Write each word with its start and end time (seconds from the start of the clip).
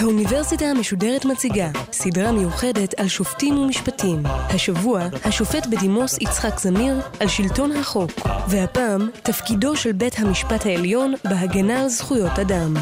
האוניברסיטה 0.00 0.64
המשודרת 0.64 1.24
מציגה 1.24 1.70
סדרה 1.92 2.32
מיוחדת 2.32 2.94
על 3.00 3.08
שופטים 3.08 3.58
ומשפטים. 3.58 4.22
השבוע, 4.26 5.00
השופט 5.24 5.66
בדימוס 5.66 6.18
יצחק 6.18 6.58
זמיר 6.58 7.00
על 7.20 7.28
שלטון 7.28 7.72
החוק, 7.72 8.10
והפעם, 8.48 9.10
תפקידו 9.22 9.76
של 9.76 9.92
בית 9.92 10.14
המשפט 10.18 10.66
העליון 10.66 11.14
בהגנה 11.24 11.82
על 11.82 11.88
זכויות 11.88 12.38
אדם. 12.38 12.74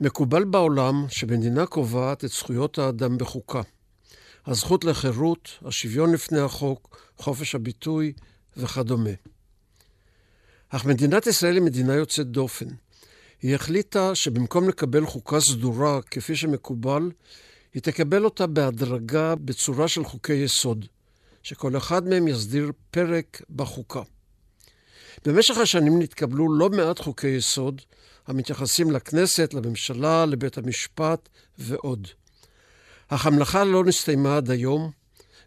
מקובל 0.00 0.44
בעולם 0.44 1.04
שמדינה 1.08 1.66
קובעת 1.66 2.24
את 2.24 2.30
זכויות 2.30 2.78
האדם 2.78 3.18
בחוקה. 3.18 3.60
הזכות 4.46 4.84
לחירות, 4.84 5.48
השוויון 5.64 6.12
לפני 6.12 6.40
החוק, 6.40 7.10
חופש 7.16 7.54
הביטוי 7.54 8.12
וכדומה. 8.56 9.10
אך 10.68 10.84
מדינת 10.84 11.26
ישראל 11.26 11.54
היא 11.54 11.62
מדינה 11.62 11.94
יוצאת 11.94 12.26
דופן. 12.26 12.66
היא 13.42 13.54
החליטה 13.54 14.14
שבמקום 14.14 14.68
לקבל 14.68 15.06
חוקה 15.06 15.40
סדורה 15.40 16.02
כפי 16.02 16.36
שמקובל, 16.36 17.10
היא 17.74 17.82
תקבל 17.82 18.24
אותה 18.24 18.46
בהדרגה 18.46 19.34
בצורה 19.34 19.88
של 19.88 20.04
חוקי 20.04 20.32
יסוד, 20.32 20.86
שכל 21.42 21.76
אחד 21.76 22.08
מהם 22.08 22.28
יסדיר 22.28 22.72
פרק 22.90 23.42
בחוקה. 23.50 24.02
במשך 25.24 25.58
השנים 25.58 26.02
נתקבלו 26.02 26.54
לא 26.54 26.70
מעט 26.70 26.98
חוקי 26.98 27.28
יסוד 27.28 27.82
המתייחסים 28.26 28.90
לכנסת, 28.90 29.54
לממשלה, 29.54 30.26
לבית 30.26 30.58
המשפט 30.58 31.28
ועוד. 31.58 32.08
אך 33.08 33.26
המלאכה 33.26 33.64
לא 33.64 33.84
נסתיימה 33.84 34.36
עד 34.36 34.50
היום, 34.50 34.90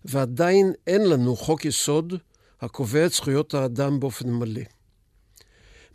ועדיין 0.05 0.73
אין 0.87 1.09
לנו 1.09 1.35
חוק 1.35 1.65
יסוד 1.65 2.13
הקובע 2.61 3.05
את 3.05 3.11
זכויות 3.11 3.53
האדם 3.53 3.99
באופן 3.99 4.29
מלא. 4.29 4.61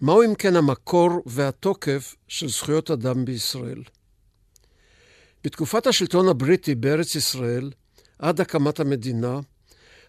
מהו 0.01 0.23
אם 0.23 0.35
כן 0.35 0.57
המקור 0.57 1.11
והתוקף 1.27 2.15
של 2.29 2.49
זכויות 2.49 2.91
אדם 2.91 3.25
בישראל? 3.25 3.83
בתקופת 5.45 5.87
השלטון 5.87 6.29
הבריטי 6.29 6.75
בארץ 6.75 7.15
ישראל, 7.15 7.71
עד 8.19 8.41
הקמת 8.41 8.81
המדינה, 8.81 9.41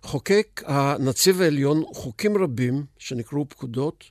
חוקק 0.02 0.62
הנציב 0.66 1.42
העליון 1.42 1.84
חוקים 1.94 2.38
רבים 2.38 2.86
שנקראו 2.98 3.50
פקודות, 3.50 4.04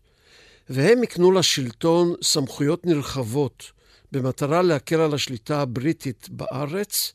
והם 0.69 1.03
הקנו 1.03 1.33
לשלטון 1.33 2.15
סמכויות 2.23 2.87
נרחבות 2.87 3.73
במטרה 4.13 4.63
להקל 4.63 5.01
על 5.01 5.15
השליטה 5.15 5.61
הבריטית 5.61 6.29
בארץ 6.31 7.13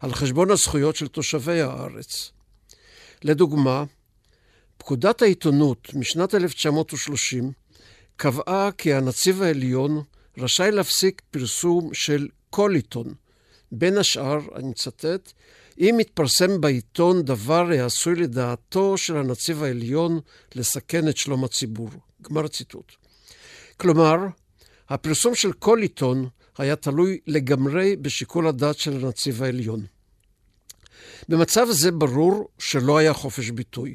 על 0.00 0.14
חשבון 0.14 0.50
הזכויות 0.50 0.96
של 0.96 1.08
תושבי 1.08 1.60
הארץ. 1.60 2.32
לדוגמה, 3.24 3.84
פקודת 4.78 5.22
העיתונות 5.22 5.94
משנת 5.94 6.34
1930 6.34 7.52
קבעה 8.16 8.70
כי 8.78 8.94
הנציב 8.94 9.42
העליון 9.42 10.02
רשאי 10.38 10.70
להפסיק 10.70 11.22
פרסום 11.30 11.94
של 11.94 12.28
כל 12.50 12.74
עיתון. 12.74 13.14
בין 13.72 13.98
השאר, 13.98 14.38
אני 14.54 14.68
מצטט, 14.68 15.32
אם 15.78 15.94
מתפרסם 15.98 16.60
בעיתון 16.60 17.22
דבר 17.22 17.70
העשוי 17.70 18.14
לדעתו 18.14 18.96
של 18.96 19.16
הנציב 19.16 19.62
העליון 19.62 20.20
לסכן 20.54 21.08
את 21.08 21.16
שלום 21.16 21.44
הציבור. 21.44 21.90
גמר 22.22 22.48
ציטוט. 22.48 22.92
כלומר, 23.76 24.16
הפרסום 24.88 25.34
של 25.34 25.52
כל 25.52 25.78
עיתון 25.82 26.28
היה 26.58 26.76
תלוי 26.76 27.18
לגמרי 27.26 27.96
בשיקול 27.96 28.46
הדעת 28.46 28.78
של 28.78 29.04
הנציב 29.04 29.42
העליון. 29.42 29.86
במצב 31.28 31.66
זה 31.70 31.90
ברור 31.90 32.48
שלא 32.58 32.98
היה 32.98 33.12
חופש 33.12 33.50
ביטוי. 33.50 33.94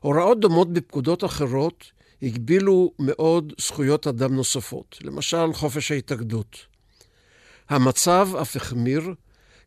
הוראות 0.00 0.40
דומות 0.40 0.72
בפקודות 0.72 1.24
אחרות 1.24 1.84
הגבילו 2.22 2.92
מאוד 2.98 3.52
זכויות 3.60 4.06
אדם 4.06 4.34
נוספות, 4.34 4.98
למשל 5.02 5.52
חופש 5.52 5.90
ההתאגדות. 5.90 6.56
המצב 7.68 8.28
אף 8.42 8.56
החמיר 8.56 9.14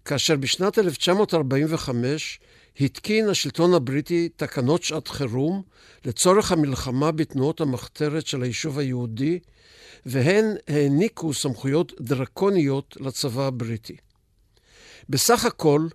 כאשר 0.05 0.35
בשנת 0.35 0.79
1945 0.79 2.39
התקין 2.79 3.29
השלטון 3.29 3.73
הבריטי 3.73 4.29
תקנות 4.35 4.83
שעת 4.83 5.07
חירום 5.07 5.63
לצורך 6.05 6.51
המלחמה 6.51 7.11
בתנועות 7.11 7.61
המחתרת 7.61 8.27
של 8.27 8.43
היישוב 8.43 8.79
היהודי, 8.79 9.39
והן 10.09 10.45
העניקו 10.67 11.33
סמכויות 11.33 11.93
דרקוניות 12.01 12.97
לצבא 12.99 13.47
הבריטי. 13.47 13.97
בסך 15.09 15.45
הכל, 15.45 15.87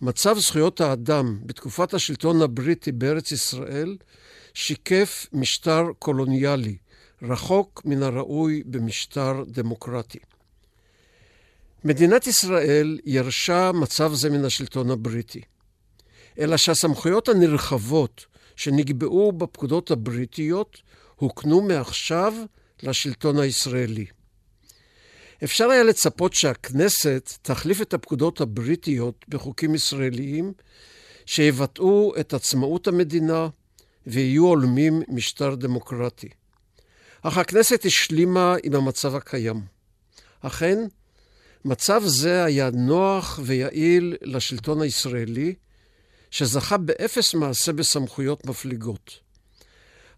מצב 0.00 0.38
זכויות 0.38 0.80
האדם 0.80 1.38
בתקופת 1.46 1.94
השלטון 1.94 2.42
הבריטי 2.42 2.92
בארץ 2.92 3.32
ישראל 3.32 3.96
שיקף 4.54 5.26
משטר 5.32 5.84
קולוניאלי, 5.98 6.76
רחוק 7.22 7.82
מן 7.84 8.02
הראוי 8.02 8.62
במשטר 8.66 9.44
דמוקרטי. 9.46 10.18
מדינת 11.84 12.26
ישראל 12.26 12.98
ירשה 13.04 13.72
מצב 13.74 14.12
זה 14.14 14.30
מן 14.30 14.44
השלטון 14.44 14.90
הבריטי, 14.90 15.40
אלא 16.38 16.56
שהסמכויות 16.56 17.28
הנרחבות 17.28 18.26
שנקבעו 18.56 19.32
בפקודות 19.32 19.90
הבריטיות 19.90 20.82
הוקנו 21.16 21.62
מעכשיו 21.62 22.34
לשלטון 22.82 23.38
הישראלי. 23.38 24.06
אפשר 25.44 25.68
היה 25.68 25.82
לצפות 25.82 26.34
שהכנסת 26.34 27.32
תחליף 27.42 27.82
את 27.82 27.94
הפקודות 27.94 28.40
הבריטיות 28.40 29.24
בחוקים 29.28 29.74
ישראליים 29.74 30.52
שיבטאו 31.26 32.12
את 32.20 32.34
עצמאות 32.34 32.86
המדינה 32.86 33.48
ויהיו 34.06 34.46
הולמים 34.46 35.02
משטר 35.08 35.54
דמוקרטי. 35.54 36.28
אך 37.22 37.38
הכנסת 37.38 37.84
השלימה 37.84 38.56
עם 38.62 38.74
המצב 38.74 39.14
הקיים. 39.14 39.60
אכן, 40.40 40.78
מצב 41.64 42.02
זה 42.04 42.44
היה 42.44 42.70
נוח 42.70 43.40
ויעיל 43.42 44.16
לשלטון 44.22 44.82
הישראלי, 44.82 45.54
שזכה 46.30 46.76
באפס 46.76 47.34
מעשה 47.34 47.72
בסמכויות 47.72 48.46
מפליגות. 48.46 49.20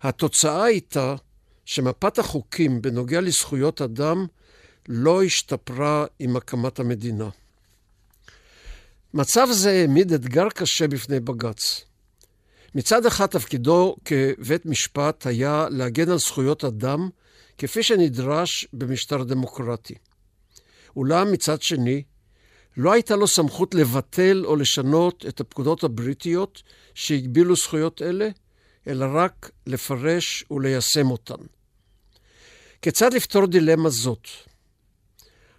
התוצאה 0.03 0.65
הייתה 0.65 1.15
שמפת 1.67 2.19
החוקים 2.19 2.83
בנוגע 2.83 3.21
לזכויות 3.21 3.83
אדם 3.83 4.27
לא 4.89 5.23
השתפרה 5.23 6.07
עם 6.19 6.37
הקמת 6.37 6.79
המדינה. 6.79 7.29
מצב 9.15 9.49
זה 9.51 9.71
העמיד 9.71 10.13
אתגר 10.13 10.49
קשה 10.49 10.89
בפני 10.89 11.21
בג"ץ. 11.21 11.85
מצד 12.75 13.07
אחד 13.07 13.27
תפקידו 13.27 13.97
כבית 14.05 14.67
משפט 14.67 15.27
היה 15.27 15.67
להגן 15.71 16.11
על 16.11 16.19
זכויות 16.19 16.65
אדם 16.65 17.09
כפי 17.59 17.83
שנדרש 17.83 18.67
במשטר 18.73 19.23
דמוקרטי. 19.23 19.95
אולם 20.97 21.33
מצד 21.33 21.63
שני, 21.63 22.03
לא 22.77 22.93
הייתה 22.93 23.17
לו 23.17 23.27
סמכות 23.27 23.75
לבטל 23.75 24.43
או 24.45 24.57
לשנות 24.57 25.25
את 25.29 25.41
הפקודות 25.41 25.85
הבריטיות 25.85 26.63
שהגבילו 26.95 27.57
זכויות 27.57 28.03
אלה, 28.03 28.29
אלא 28.87 29.07
רק 29.15 29.51
לפרש 29.67 30.45
וליישם 30.51 31.11
אותן. 31.11 31.56
כיצד 32.87 33.15
לפתור 33.15 33.47
דילמה 33.47 33.91
זאת? 33.91 34.29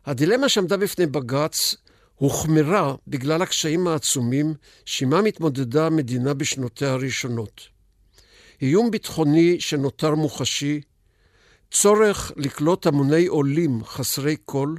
הדילמה 0.06 0.50
שעמדה 0.50 0.78
בפני 0.78 1.06
בג"ץ 1.06 1.76
הוחמרה 2.16 2.96
בגלל 3.08 3.42
הקשיים 3.42 3.88
העצומים 3.88 4.54
שעימם 4.86 5.26
התמודדה 5.26 5.86
המדינה 5.86 6.34
בשנותיה 6.34 6.92
הראשונות. 6.92 7.62
איום 8.62 8.92
ביטחוני 8.92 9.60
שנותר 9.60 10.16
מוחשי, 10.16 10.82
צורך 11.72 12.32
לקלוט 12.36 12.86
המוני 12.86 13.28
עולים 13.28 13.84
חסרי 13.86 14.36
כל, 14.46 14.76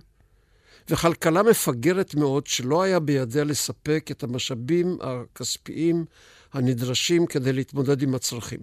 וכלכלה 0.90 1.42
מפגרת 1.42 2.14
מאוד 2.14 2.46
שלא 2.46 2.82
היה 2.82 3.00
בידיה 3.00 3.44
לספק 3.44 4.08
את 4.10 4.22
המשאבים 4.22 4.98
הכספיים 5.00 6.04
הנדרשים 6.52 7.26
כדי 7.26 7.52
להתמודד 7.52 8.02
עם 8.02 8.14
הצרכים. 8.14 8.60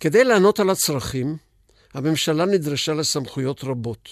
כדי 0.00 0.24
לענות 0.24 0.60
על 0.60 0.70
הצרכים, 0.70 1.47
הממשלה 1.94 2.44
נדרשה 2.44 2.94
לסמכויות 2.94 3.64
רבות. 3.64 4.08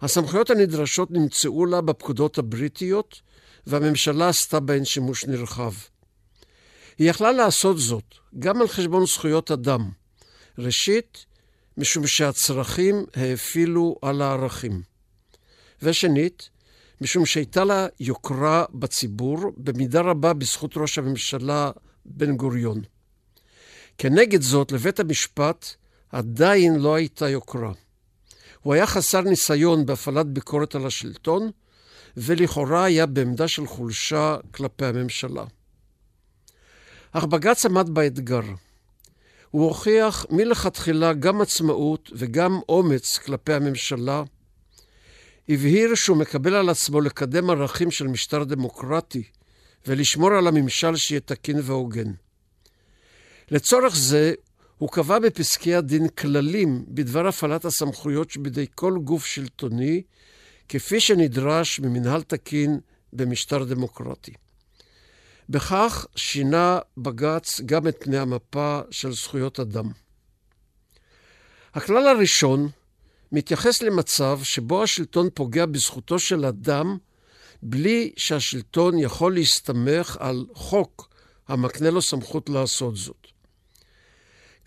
הסמכויות 0.00 0.50
הנדרשות 0.50 1.10
נמצאו 1.10 1.66
לה 1.66 1.80
בפקודות 1.80 2.38
הבריטיות, 2.38 3.20
והממשלה 3.66 4.28
עשתה 4.28 4.60
בהן 4.60 4.84
שימוש 4.84 5.24
נרחב. 5.24 5.72
היא 6.98 7.10
יכלה 7.10 7.32
לעשות 7.32 7.78
זאת 7.78 8.14
גם 8.38 8.60
על 8.60 8.68
חשבון 8.68 9.06
זכויות 9.06 9.50
אדם. 9.50 9.90
ראשית, 10.58 11.26
משום 11.76 12.06
שהצרכים 12.06 13.04
האפילו 13.14 13.96
על 14.02 14.22
הערכים. 14.22 14.82
ושנית, 15.82 16.50
משום 17.00 17.26
שהייתה 17.26 17.64
לה 17.64 17.86
יוקרה 18.00 18.64
בציבור, 18.74 19.52
במידה 19.56 20.00
רבה 20.00 20.32
בזכות 20.32 20.76
ראש 20.76 20.98
הממשלה 20.98 21.70
בן 22.04 22.36
גוריון. 22.36 22.82
כנגד 23.98 24.42
זאת, 24.42 24.72
לבית 24.72 25.00
המשפט 25.00 25.66
עדיין 26.12 26.78
לא 26.78 26.94
הייתה 26.94 27.28
יוקרה. 27.28 27.72
הוא 28.62 28.74
היה 28.74 28.86
חסר 28.86 29.20
ניסיון 29.20 29.86
בהפעלת 29.86 30.26
ביקורת 30.26 30.74
על 30.74 30.86
השלטון, 30.86 31.50
ולכאורה 32.16 32.84
היה 32.84 33.06
בעמדה 33.06 33.48
של 33.48 33.66
חולשה 33.66 34.36
כלפי 34.50 34.84
הממשלה. 34.84 35.44
אך 37.12 37.24
בג"ץ 37.24 37.66
עמד 37.66 37.90
באתגר. 37.90 38.40
הוא 39.50 39.64
הוכיח 39.64 40.26
מלכתחילה 40.30 41.12
גם 41.12 41.40
עצמאות 41.40 42.10
וגם 42.14 42.60
אומץ 42.68 43.18
כלפי 43.18 43.52
הממשלה. 43.52 44.22
הבהיר 45.48 45.94
שהוא 45.94 46.16
מקבל 46.16 46.54
על 46.54 46.68
עצמו 46.68 47.00
לקדם 47.00 47.50
ערכים 47.50 47.90
של 47.90 48.06
משטר 48.06 48.44
דמוקרטי 48.44 49.22
ולשמור 49.86 50.32
על 50.32 50.46
הממשל 50.46 50.96
שיהיה 50.96 51.20
תקין 51.20 51.60
והוגן. 51.62 52.12
לצורך 53.50 53.96
זה, 53.96 54.34
הוא 54.80 54.88
קבע 54.88 55.18
בפסקי 55.18 55.74
הדין 55.74 56.08
כללים 56.08 56.84
בדבר 56.88 57.26
הפעלת 57.26 57.64
הסמכויות 57.64 58.30
שבידי 58.30 58.66
כל 58.74 58.98
גוף 59.04 59.26
שלטוני, 59.26 60.02
כפי 60.68 61.00
שנדרש 61.00 61.80
ממנהל 61.80 62.22
תקין 62.22 62.80
במשטר 63.12 63.64
דמוקרטי. 63.64 64.32
בכך 65.48 66.06
שינה 66.16 66.78
בג"ץ 66.96 67.60
גם 67.66 67.88
את 67.88 67.96
פני 68.00 68.18
המפה 68.18 68.80
של 68.90 69.12
זכויות 69.12 69.60
אדם. 69.60 69.90
הכלל 71.74 72.06
הראשון 72.08 72.68
מתייחס 73.32 73.82
למצב 73.82 74.40
שבו 74.42 74.82
השלטון 74.82 75.28
פוגע 75.34 75.66
בזכותו 75.66 76.18
של 76.18 76.44
אדם 76.44 76.98
בלי 77.62 78.12
שהשלטון 78.16 78.98
יכול 78.98 79.34
להסתמך 79.34 80.16
על 80.20 80.46
חוק 80.54 81.08
המקנה 81.48 81.90
לו 81.90 82.02
סמכות 82.02 82.48
לעשות 82.48 82.96
זאת. 82.96 83.19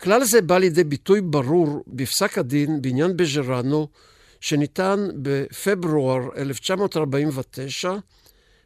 כלל 0.00 0.24
זה 0.24 0.42
בא 0.42 0.58
לידי 0.58 0.84
ביטוי 0.84 1.20
ברור 1.20 1.84
בפסק 1.86 2.38
הדין 2.38 2.82
בעניין 2.82 3.16
בז'רנו, 3.16 3.88
שניתן 4.40 5.08
בפברואר 5.22 6.20
1949 6.36 7.94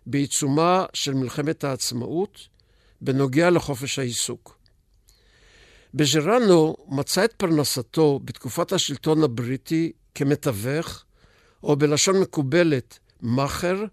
בעיצומה 0.06 0.84
של 0.94 1.14
מלחמת 1.14 1.64
העצמאות, 1.64 2.38
בנוגע 3.00 3.50
לחופש 3.50 3.98
העיסוק. 3.98 4.58
בז'רנו 5.94 6.76
מצא 6.88 7.24
את 7.24 7.32
פרנסתו 7.32 8.20
בתקופת 8.24 8.72
השלטון 8.72 9.22
הבריטי 9.22 9.92
כמתווך, 10.14 11.04
או 11.62 11.76
בלשון 11.76 12.20
מקובלת, 12.20 12.98
מאכר, 13.22 13.84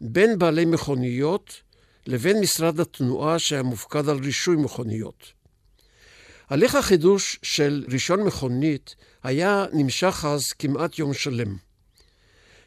בין 0.00 0.38
בעלי 0.38 0.64
מכוניות 0.64 1.62
לבין 2.06 2.40
משרד 2.40 2.80
התנועה 2.80 3.38
שהיה 3.38 3.62
מופקד 3.62 4.08
על 4.08 4.18
רישוי 4.18 4.56
מכוניות. 4.56 5.35
הליך 6.48 6.74
החידוש 6.74 7.38
של 7.42 7.84
רישיון 7.88 8.22
מכונית 8.22 8.94
היה 9.22 9.64
נמשך 9.72 10.24
אז 10.28 10.52
כמעט 10.52 10.98
יום 10.98 11.14
שלם. 11.14 11.56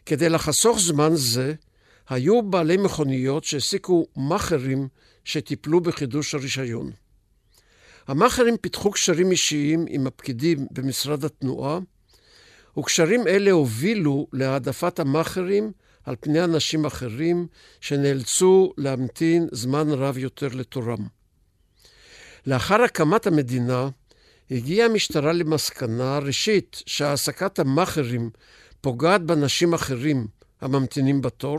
כדי 0.06 0.30
לחסוך 0.30 0.80
זמן 0.80 1.10
זה, 1.14 1.54
היו 2.10 2.42
בעלי 2.42 2.78
מכוניות 2.78 3.44
שהעסיקו 3.44 4.08
מאכערים 4.18 4.88
שטיפלו 5.26 5.81
בחידוש 5.81 6.36
הרישיון. 6.36 6.92
המאכערים 8.08 8.58
פיתחו 8.58 8.92
קשרים 8.92 9.31
אישיים 9.31 9.86
עם 9.90 10.08
הפקידים 10.08 10.68
במשרד 10.72 11.25
התנועה, 11.25 11.80
וקשרים 12.78 13.28
אלה 13.28 13.52
הובילו 13.52 14.28
להעדפת 14.34 15.00
המאכערים 15.00 15.72
על 16.04 16.16
פני 16.20 16.44
אנשים 16.44 16.86
אחרים 16.86 17.48
שנאלצו 17.82 18.74
להמתין 18.78 19.48
זמן 19.52 19.90
רב 19.90 20.18
יותר 20.18 20.48
לתורם. 20.48 21.19
לאחר 22.45 22.81
הקמת 22.81 23.27
המדינה, 23.27 23.89
הגיעה 24.51 24.89
המשטרה 24.89 25.33
למסקנה, 25.33 26.19
ראשית, 26.19 26.83
שהעסקת 26.86 27.59
המאכערים 27.59 28.30
פוגעת 28.81 29.21
באנשים 29.21 29.74
אחרים 29.74 30.27
הממתינים 30.62 31.21
בתור, 31.21 31.57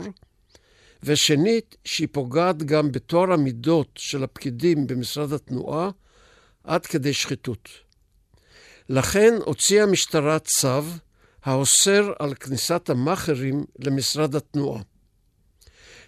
ושנית, 1.03 1.75
שהיא 1.85 2.07
פוגעת 2.11 2.63
גם 2.63 2.91
בטוהר 2.91 3.31
המידות 3.31 3.89
של 3.95 4.23
הפקידים 4.23 4.87
במשרד 4.87 5.33
התנועה 5.33 5.89
עד 6.63 6.85
כדי 6.85 7.13
שחיתות. 7.13 7.69
לכן 8.89 9.33
הוציאה 9.45 9.83
המשטרה 9.83 10.39
צו 10.39 10.83
האוסר 11.43 12.13
על 12.19 12.33
כניסת 12.33 12.89
המאכערים 12.89 13.65
למשרד 13.79 14.35
התנועה. 14.35 14.81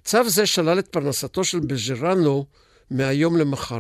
צו 0.04 0.30
זה 0.30 0.46
שלל 0.46 0.80
את 0.80 0.88
פרנסתו 0.88 1.44
של 1.44 1.60
בז'רנו 1.60 2.46
מהיום 2.92 3.38
למחר. 3.38 3.80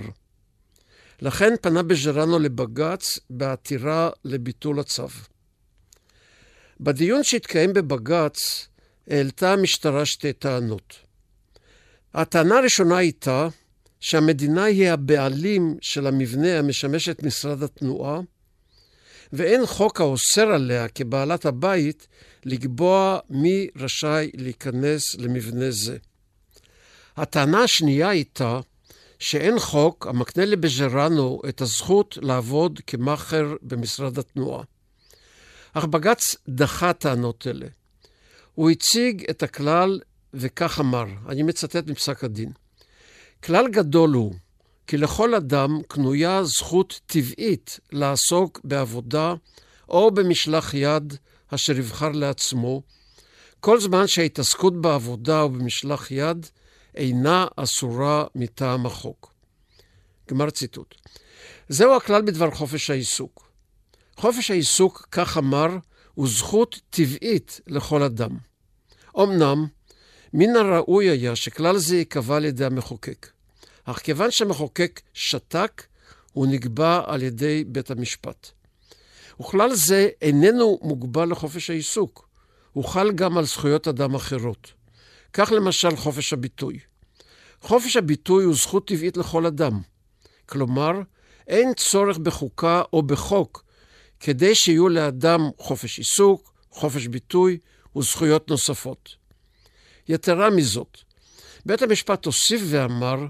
לכן 1.21 1.53
פנה 1.61 1.83
בז'רנו 1.83 2.39
לבג"ץ 2.39 3.19
בעתירה 3.29 4.09
לביטול 4.25 4.79
הצו. 4.79 5.07
בדיון 6.79 7.23
שהתקיים 7.23 7.73
בבג"ץ 7.73 8.67
העלתה 9.07 9.53
המשטרה 9.53 10.05
שתי 10.05 10.33
טענות. 10.33 10.95
הטענה 12.13 12.57
הראשונה 12.57 12.97
הייתה 12.97 13.47
שהמדינה 13.99 14.63
היא 14.63 14.89
הבעלים 14.89 15.77
של 15.81 16.07
המבנה 16.07 16.59
המשמש 16.59 17.09
את 17.09 17.23
משרד 17.23 17.63
התנועה, 17.63 18.19
ואין 19.33 19.65
חוק 19.65 20.01
האוסר 20.01 20.47
עליה 20.47 20.87
כבעלת 20.87 21.45
הבית 21.45 22.07
לקבוע 22.45 23.19
מי 23.29 23.67
רשאי 23.75 24.31
להיכנס 24.33 25.15
למבנה 25.15 25.71
זה. 25.71 25.97
הטענה 27.17 27.63
השנייה 27.63 28.09
הייתה 28.09 28.59
שאין 29.19 29.59
חוק 29.59 30.07
המקנה 30.07 30.45
לבז'רנו 30.45 31.41
את 31.49 31.61
הזכות 31.61 32.17
לעבוד 32.21 32.79
כמאכר 32.87 33.55
במשרד 33.61 34.19
התנועה. 34.19 34.63
אך 35.73 35.85
בג"ץ 35.85 36.35
דחה 36.47 36.93
טענות 36.93 37.47
אלה. 37.47 37.67
הוא 38.53 38.69
הציג 38.69 39.25
את 39.29 39.43
הכלל 39.43 39.99
וכך 40.33 40.79
אמר, 40.79 41.05
אני 41.29 41.43
מצטט 41.43 41.87
מפסק 41.87 42.23
הדין: 42.23 42.51
כלל 43.43 43.67
גדול 43.67 44.13
הוא 44.13 44.33
כי 44.87 44.97
לכל 44.97 45.35
אדם 45.35 45.81
קנויה 45.87 46.43
זכות 46.43 46.99
טבעית 47.05 47.79
לעסוק 47.91 48.61
בעבודה 48.63 49.33
או 49.89 50.11
במשלח 50.11 50.73
יד 50.73 51.13
אשר 51.47 51.77
יבחר 51.77 52.11
לעצמו, 52.11 52.81
כל 53.59 53.79
זמן 53.79 54.07
שההתעסקות 54.07 54.81
בעבודה 54.81 55.41
או 55.41 55.49
במשלח 55.49 56.11
יד 56.11 56.47
אינה 56.95 57.47
אסורה 57.55 58.25
מטעם 58.35 58.85
החוק. 58.85 59.33
גמר 60.29 60.49
ציטוט. 60.49 60.95
זהו 61.69 61.95
הכלל 61.95 62.21
בדבר 62.21 62.51
חופש 62.51 62.89
העיסוק. 62.89 63.49
חופש 64.17 64.51
העיסוק, 64.51 65.07
כך 65.11 65.37
אמר, 65.37 65.67
הוא 66.13 66.27
זכות 66.27 66.79
טבעית 66.89 67.61
לכל 67.67 68.03
אדם. 68.03 68.37
אמנם, 69.17 69.67
מן 70.33 70.55
הראוי 70.55 71.09
היה 71.09 71.35
שכלל 71.35 71.77
זה 71.77 71.95
ייקבע 71.95 72.35
על 72.35 72.45
ידי 72.45 72.65
המחוקק. 72.65 73.27
אך 73.85 73.97
כיוון 73.97 74.31
שהמחוקק 74.31 75.01
שתק, 75.13 75.83
הוא 76.33 76.47
נקבע 76.47 77.01
על 77.05 77.23
ידי 77.23 77.63
בית 77.67 77.91
המשפט. 77.91 78.49
וכלל 79.39 79.73
זה 79.73 80.09
איננו 80.21 80.79
מוגבל 80.81 81.31
לחופש 81.31 81.69
העיסוק, 81.69 82.27
הוא 82.73 82.85
חל 82.85 83.11
גם 83.11 83.37
על 83.37 83.45
זכויות 83.45 83.87
אדם 83.87 84.15
אחרות. 84.15 84.73
כך 85.33 85.51
למשל 85.51 85.95
חופש 85.95 86.33
הביטוי. 86.33 86.79
חופש 87.61 87.95
הביטוי 87.95 88.43
הוא 88.43 88.55
זכות 88.55 88.87
טבעית 88.87 89.17
לכל 89.17 89.45
אדם. 89.45 89.81
כלומר, 90.45 90.91
אין 91.47 91.73
צורך 91.73 92.17
בחוקה 92.17 92.81
או 92.93 93.03
בחוק 93.03 93.63
כדי 94.19 94.55
שיהיו 94.55 94.89
לאדם 94.89 95.39
חופש 95.57 95.97
עיסוק, 95.97 96.53
חופש 96.71 97.07
ביטוי 97.07 97.57
וזכויות 97.95 98.49
נוספות. 98.49 99.09
יתרה 100.09 100.49
מזאת, 100.49 100.97
בית 101.65 101.81
המשפט 101.81 102.25
הוסיף 102.25 102.61
ואמר 102.65 103.25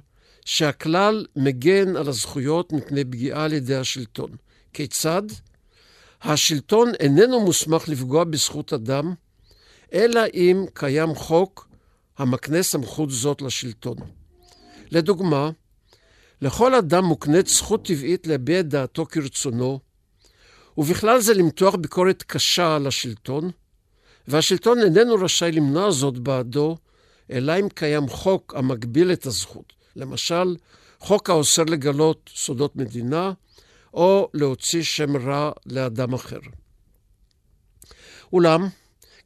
שהכלל 0.45 1.25
מגן 1.35 1.95
על 1.95 2.09
הזכויות 2.09 2.73
מפני 2.73 3.03
פגיעה 3.03 3.43
על 3.45 3.53
ידי 3.53 3.75
השלטון. 3.75 4.29
כיצד? 4.73 5.21
השלטון 6.21 6.91
איננו 6.99 7.39
מוסמך 7.39 7.89
לפגוע 7.89 8.23
בזכות 8.23 8.73
אדם, 8.73 9.13
אלא 9.93 10.21
אם 10.33 10.65
קיים 10.73 11.15
חוק 11.15 11.72
המקנה 12.17 12.63
סמכות 12.63 13.09
זאת 13.09 13.41
לשלטון. 13.41 13.97
לדוגמה, 14.91 15.49
לכל 16.41 16.75
אדם 16.75 17.05
מוקנית 17.05 17.47
זכות 17.47 17.85
טבעית 17.85 18.27
להביע 18.27 18.59
את 18.59 18.67
דעתו 18.67 19.05
כרצונו, 19.05 19.79
ובכלל 20.77 21.19
זה 21.19 21.33
למתוח 21.33 21.75
ביקורת 21.75 22.23
קשה 22.23 22.75
על 22.75 22.87
השלטון, 22.87 23.51
והשלטון 24.27 24.79
איננו 24.79 25.15
רשאי 25.15 25.51
למנוע 25.51 25.91
זאת 25.91 26.17
בעדו, 26.17 26.77
אלא 27.31 27.59
אם 27.59 27.69
קיים 27.69 28.09
חוק 28.09 28.53
המגביל 28.57 29.11
את 29.11 29.25
הזכות. 29.25 29.73
למשל, 29.95 30.55
חוק 30.99 31.29
האוסר 31.29 31.63
לגלות 31.63 32.29
סודות 32.35 32.75
מדינה, 32.75 33.31
או 33.93 34.29
להוציא 34.33 34.83
שם 34.83 35.17
רע 35.17 35.51
לאדם 35.65 36.13
אחר. 36.13 36.39
אולם, 38.33 38.67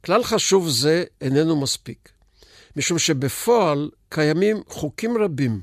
כלל 0.04 0.24
חשוב 0.24 0.68
זה 0.68 1.04
איננו 1.20 1.60
מספיק, 1.60 2.08
משום 2.76 2.98
שבפועל 2.98 3.90
קיימים 4.08 4.56
חוקים 4.68 5.18
רבים, 5.18 5.60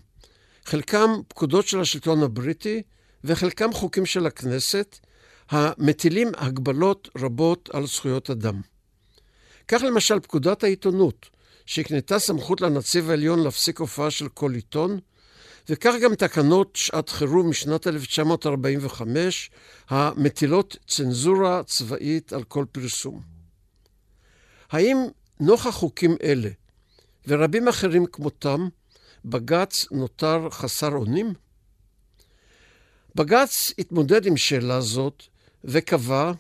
חלקם 0.66 1.10
פקודות 1.28 1.68
של 1.68 1.80
השלטון 1.80 2.24
הבריטי 2.24 2.82
וחלקם 3.24 3.74
חוקים 3.74 4.06
של 4.06 4.26
הכנסת, 4.26 5.00
המטילים 5.50 6.32
הגבלות 6.38 7.10
רבות 7.18 7.70
על 7.74 7.88
זכויות 7.88 8.30
אדם. 8.30 8.62
כך 9.68 9.82
למשל 9.82 10.20
פקודת 10.20 10.64
העיתונות, 10.64 11.30
שהקנתה 11.66 12.20
סמכות 12.20 12.62
לנציב 12.62 13.10
העליון 13.10 13.44
להפסיק 13.44 13.80
הופעה 13.80 14.12
של 14.12 14.30
כל 14.30 14.54
עיתון, 14.54 15.00
וכך 15.70 15.94
גם 16.04 16.16
תקנות 16.16 16.76
שעת 16.76 17.10
חירום 17.10 17.50
משנת 17.50 17.88
1945, 17.88 19.50
המטילות 19.90 20.78
צנזורה 20.88 21.64
צבאית 21.64 22.34
על 22.34 22.44
כל 22.44 22.66
פרסום. 22.72 23.22
האם 24.72 24.98
נוכח 25.40 25.70
חוקים 25.70 26.16
אלה 26.24 26.50
ורבים 27.28 27.68
אחרים 27.68 28.06
כמותם, 28.06 28.68
בג"ץ 29.26 29.92
נותר 29.92 30.50
חסר 30.50 30.92
אונים? 30.92 31.34
בג"ץ 33.16 33.74
התמודד 33.80 34.26
עם 34.26 34.38
שאלה 34.38 34.82
זאת 34.82 35.24
וקבע 35.64 36.32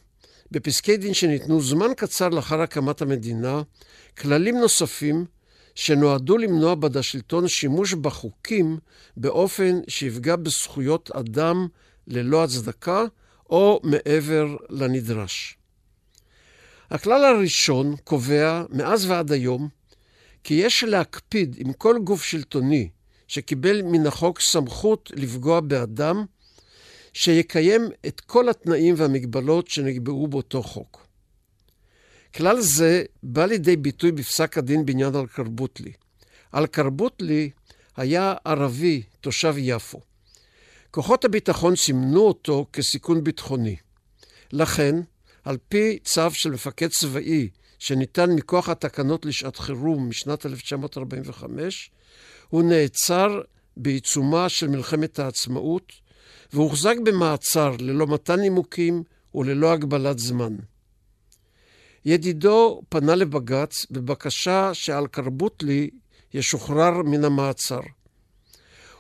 בפסקי 0.51 0.98
דין 0.98 1.13
שניתנו 1.13 1.62
זמן 1.62 1.94
קצר 1.98 2.30
לאחר 2.30 2.62
הקמת 2.62 3.01
המדינה, 3.01 3.62
כללים 4.18 4.58
נוספים 4.58 5.25
שנועדו 5.75 6.38
למנוע 6.38 6.75
בד 6.75 6.98
השלטון 6.98 7.48
שימוש 7.48 7.94
בחוקים 7.94 8.77
באופן 9.18 9.80
שיפגע 9.88 10.36
בזכויות 10.36 11.12
אדם 11.12 11.68
ללא 12.08 12.44
הצדקה 12.44 13.04
או 13.50 13.80
מעבר 13.84 14.56
לנדרש. 14.70 15.58
הכלל 16.92 17.25
הראשון 17.25 17.96
קובע 18.04 18.63
מאז 18.70 19.06
ועד 19.06 19.32
היום 19.32 19.70
כי 20.46 20.54
יש 20.54 20.84
להקפיד 20.84 21.56
עם 21.60 21.74
כל 21.74 22.00
גוף 22.04 22.24
שלטוני 22.24 22.90
שקיבל 23.28 23.82
מן 23.82 24.08
החוק 24.08 24.42
סמכות 24.42 25.12
לפגוע 25.16 25.60
באדם, 25.60 26.25
שיקיים 27.14 27.82
את 28.08 28.22
כל 28.22 28.50
התנאים 28.50 28.96
והמגבלות 28.98 29.68
שנקבעו 29.68 30.28
באותו 30.28 30.64
חוק. 30.64 31.08
כלל 32.36 32.62
זה 32.62 33.04
בא 33.24 33.46
לידי 33.46 33.75
ביטוי 33.75 34.12
בפסק 34.12 34.58
הדין 34.58 34.86
בעניין 34.86 35.16
אל-קרבוטלי. 35.16 35.94
אל-קרבוטלי 36.56 37.50
היה 37.98 38.34
ערבי, 38.46 39.04
תושב 39.22 39.56
יפו. 39.58 40.02
כוחות 40.92 41.25
הביטחון 41.25 41.75
סימנו 41.75 42.22
אותו 42.22 42.66
כסיכון 42.74 43.24
ביטחוני. 43.24 43.75
לכן, 44.52 44.96
על 45.44 45.58
פי 45.70 46.00
צו 46.04 46.32
של 46.32 46.52
מפקד 46.52 46.88
צבאי 46.88 47.50
שניתן 47.86 48.32
מכוח 48.32 48.70
התקנות 48.70 49.25
לשעת 49.25 49.58
חירום 49.58 50.10
משנת 50.10 50.46
1945, 50.46 51.92
הוא 52.50 52.63
נעצר 52.63 53.42
בעיצומה 53.77 54.50
של 54.50 54.68
מלחמת 54.68 55.20
העצמאות, 55.20 55.92
והוחזק 56.54 56.96
במעצר 57.04 57.75
ללא 57.80 58.08
מתן 58.08 58.39
נימוקים 58.39 59.04
וללא 59.36 59.72
הגבלת 59.72 60.20
זמן. 60.20 60.56
ידידו 62.06 62.82
פנה 62.89 63.15
לבג"ץ 63.15 63.86
בבקשה 63.92 64.74
שעל 64.74 65.08
קרבוטלי 65.08 65.89
ישוחרר 66.34 67.01
מן 67.04 67.24
המעצר. 67.24 67.82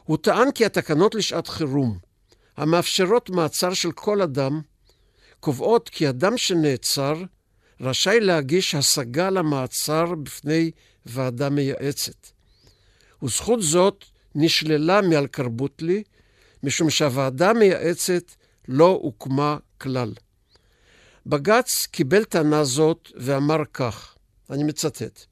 הוא 0.03 0.17
טען 0.17 0.51
כי 0.51 0.65
התקנות 0.65 1.15
לשעת 1.15 1.47
חירום, 1.47 1.97
המאפשרות 2.57 3.29
מעצר 3.29 3.73
של 3.73 3.91
כל 3.91 4.21
אדם, 4.21 4.61
קובעות 5.39 5.89
כי 5.89 6.09
אדם 6.09 6.37
שנעצר 6.37 7.13
רשאי 7.81 8.19
להגיש 8.19 8.75
השגה 8.75 9.29
למעצר 9.29 10.15
בפני 10.15 10.71
ועדה 11.05 11.49
מייעצת. 11.49 12.27
וזכות 13.23 13.61
זאת 13.61 14.05
נשללה 14.35 15.01
מאלקרבוטלי, 15.01 16.03
משום 16.63 16.89
שהוועדה 16.89 17.49
המייעצת 17.49 18.23
לא 18.67 18.99
הוקמה 19.01 19.57
כלל. 19.77 20.13
בג"ץ 21.25 21.85
קיבל 21.85 22.23
טענה 22.23 22.63
זאת 22.63 23.11
ואמר 23.15 23.63
כך, 23.73 24.15
אני 24.49 24.63
מצטט: 24.63 25.25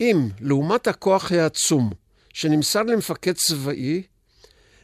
אם 0.00 0.28
לעומת 0.40 0.86
הכוח 0.86 1.32
העצום 1.32 1.90
שנמסר 2.32 2.82
למפקד 2.82 3.32
צבאי, 3.32 4.02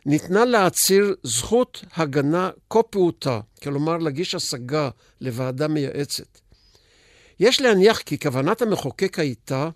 ניתנה 0.08 0.44
לעציר 0.44 1.14
זכות 1.22 1.84
הגנה 1.92 2.50
כה 2.70 2.82
פעוטה, 2.82 3.40
כלומר 3.62 3.96
להגיש 3.96 4.34
השגה 4.34 4.90
לוועדה 5.20 5.68
מייעצת. 5.68 6.38
יש 7.40 7.60
להניח 7.60 7.98
כי 7.98 8.18
כוונת 8.18 8.62
המחוקק 8.62 9.18
הייתה 9.18 9.70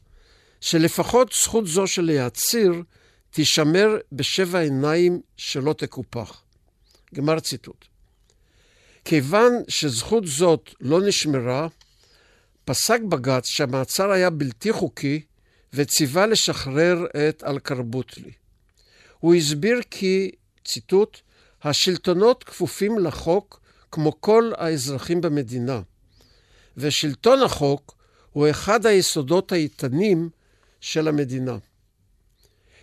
שלפחות 0.60 1.32
זכות 1.42 1.66
זו 1.66 1.86
של 1.86 2.10
העציר 2.10 2.82
תישמר 3.30 3.96
בשבע 4.12 4.58
עיניים 4.58 5.20
שלא 5.36 5.72
תקופח. 5.72 6.42
גמר 7.14 7.40
ציטוט. 7.40 7.84
כיוון 9.04 9.52
שזכות 9.68 10.26
זאת 10.26 10.70
לא 10.80 11.00
נשמרה, 11.06 11.68
פסק 12.64 13.00
בג"ץ 13.08 13.46
שהמעצר 13.46 14.10
היה 14.10 14.30
בלתי 14.30 14.72
חוקי 14.72 15.22
וציווה 15.72 16.26
לשחרר 16.26 17.06
את 17.28 17.44
אלקרבוטלי. 17.46 18.41
הוא 19.22 19.34
הסביר 19.34 19.80
כי, 19.90 20.30
ציטוט, 20.64 21.18
השלטונות 21.62 22.44
כפופים 22.44 22.98
לחוק 22.98 23.60
כמו 23.92 24.20
כל 24.20 24.52
האזרחים 24.58 25.20
במדינה, 25.20 25.80
ושלטון 26.76 27.42
החוק 27.42 27.94
הוא 28.32 28.50
אחד 28.50 28.86
היסודות 28.86 29.52
האיתנים 29.52 30.28
של 30.80 31.08
המדינה. 31.08 31.56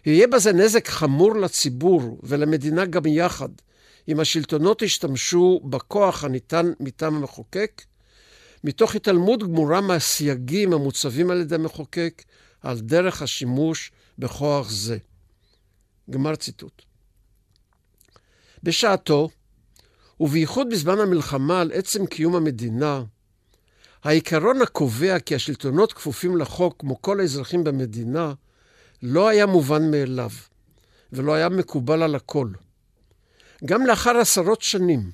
יהיה 0.06 0.28
בזה 0.28 0.54
נזק 0.54 0.88
חמור 0.88 1.36
לציבור 1.36 2.20
ולמדינה 2.24 2.86
גם 2.86 3.06
יחד, 3.06 3.50
אם 4.08 4.20
השלטונות 4.20 4.82
ישתמשו 4.82 5.62
בכוח 5.64 6.24
הניתן 6.24 6.72
מטעם 6.80 7.16
המחוקק, 7.16 7.82
מתוך 8.64 8.96
התעלמות 8.96 9.44
גמורה 9.44 9.82
מהסייגים 9.82 10.74
המוצבים 10.74 11.32
על 11.32 11.42
ידי 11.42 11.56
המחוקק 11.56 12.24
על 12.62 12.80
דרך 12.80 13.22
השימוש 13.22 13.92
בכוח 14.20 14.70
זה. 14.70 14.98
גמר 16.10 16.36
ציטוט. 16.36 16.82
בשעתו, 18.64 19.30
ובייחוד 20.20 20.70
בזמן 20.70 21.00
המלחמה 21.00 21.62
על 21.62 21.72
עצם 21.74 22.06
קיום 22.06 22.36
המדינה, 22.36 23.04
העיקרון 24.04 24.62
הקובע 24.62 25.20
כי 25.20 25.36
השלטונות 25.36 25.94
כפופים 25.94 26.38
לחוק 26.38 26.76
כמו 26.80 27.02
כל 27.02 27.20
האזרחים 27.20 27.64
במדינה, 27.64 28.34
לא 29.04 29.28
היה 29.28 29.46
מובן 29.46 29.92
מאליו, 29.92 30.30
ולא 31.14 31.34
היה 31.34 31.50
מקובל 31.50 32.04
על 32.04 32.16
הכל. 32.16 32.50
גם 33.66 33.86
לאחר 33.86 34.18
עשרות 34.18 34.62
שנים, 34.62 35.12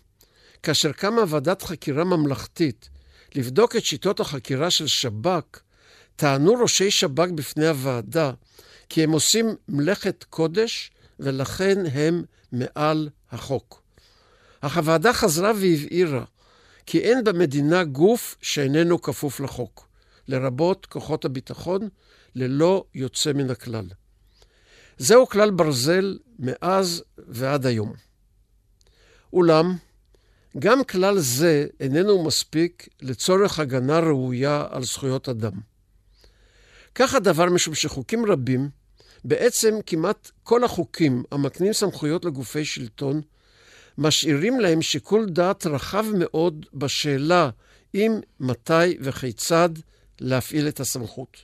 כאשר 0.64 0.92
קמה 0.92 1.22
ועדת 1.28 1.62
חקירה 1.62 2.04
ממלכתית 2.04 2.90
לבדוק 3.36 3.76
את 3.76 3.86
שיטות 3.86 4.20
החקירה 4.20 4.72
של 4.72 4.88
שב"כ, 4.88 5.60
טענו 6.16 6.54
ראשי 6.54 6.92
שב"כ 6.92 7.30
בפני 7.36 7.68
הוועדה 7.68 8.32
כי 8.90 9.04
הם 9.04 9.12
עושים 9.12 9.56
מלאכת 9.70 10.26
קודש 10.30 10.92
ולכן 11.20 11.86
הם 11.94 12.24
מעל 12.52 13.10
החוק. 13.32 13.82
אך 14.62 14.78
הוועדה 14.78 15.14
חזרה 15.14 15.52
והבהירה 15.52 16.26
כי 16.86 17.00
אין 17.00 17.24
במדינה 17.24 17.84
גוף 17.84 18.38
שאיננו 18.42 19.02
כפוף 19.02 19.40
לחוק, 19.40 19.88
לרבות 20.28 20.86
כוחות 20.86 21.26
הביטחון, 21.26 21.90
ללא 22.36 22.86
יוצא 22.96 23.34
מן 23.34 23.50
הכלל. 23.50 23.86
זהו 24.98 25.28
כלל 25.28 25.52
ברזל 25.52 26.18
מאז 26.40 27.04
ועד 27.18 27.66
היום. 27.66 27.94
אולם, 29.34 29.78
גם 30.60 30.84
כלל 30.84 31.20
זה 31.20 31.68
איננו 31.80 32.24
מספיק 32.24 32.88
לצורך 33.02 33.60
הגנה 33.60 34.00
ראויה 34.00 34.68
על 34.70 34.84
זכויות 34.84 35.30
אדם. 35.30 35.75
כך 36.96 37.16
הדבר 37.16 37.46
משום 37.46 37.76
שחוקים 37.76 38.26
רבים, 38.26 38.70
בעצם 39.24 39.76
כמעט 39.86 40.32
כל 40.44 40.64
החוקים 40.64 41.24
המקנים 41.32 41.74
סמכויות 41.74 42.26
לגופי 42.26 42.66
שלטון, 42.66 43.22
משאירים 43.98 44.60
להם 44.60 44.82
שיקול 44.82 45.26
דעת 45.26 45.66
רחב 45.66 46.06
מאוד 46.18 46.66
בשאלה 46.74 47.50
אם, 47.96 48.20
מתי 48.40 48.98
וכיצד 49.00 49.70
להפעיל 50.22 50.68
את 50.68 50.80
הסמכות. 50.80 51.38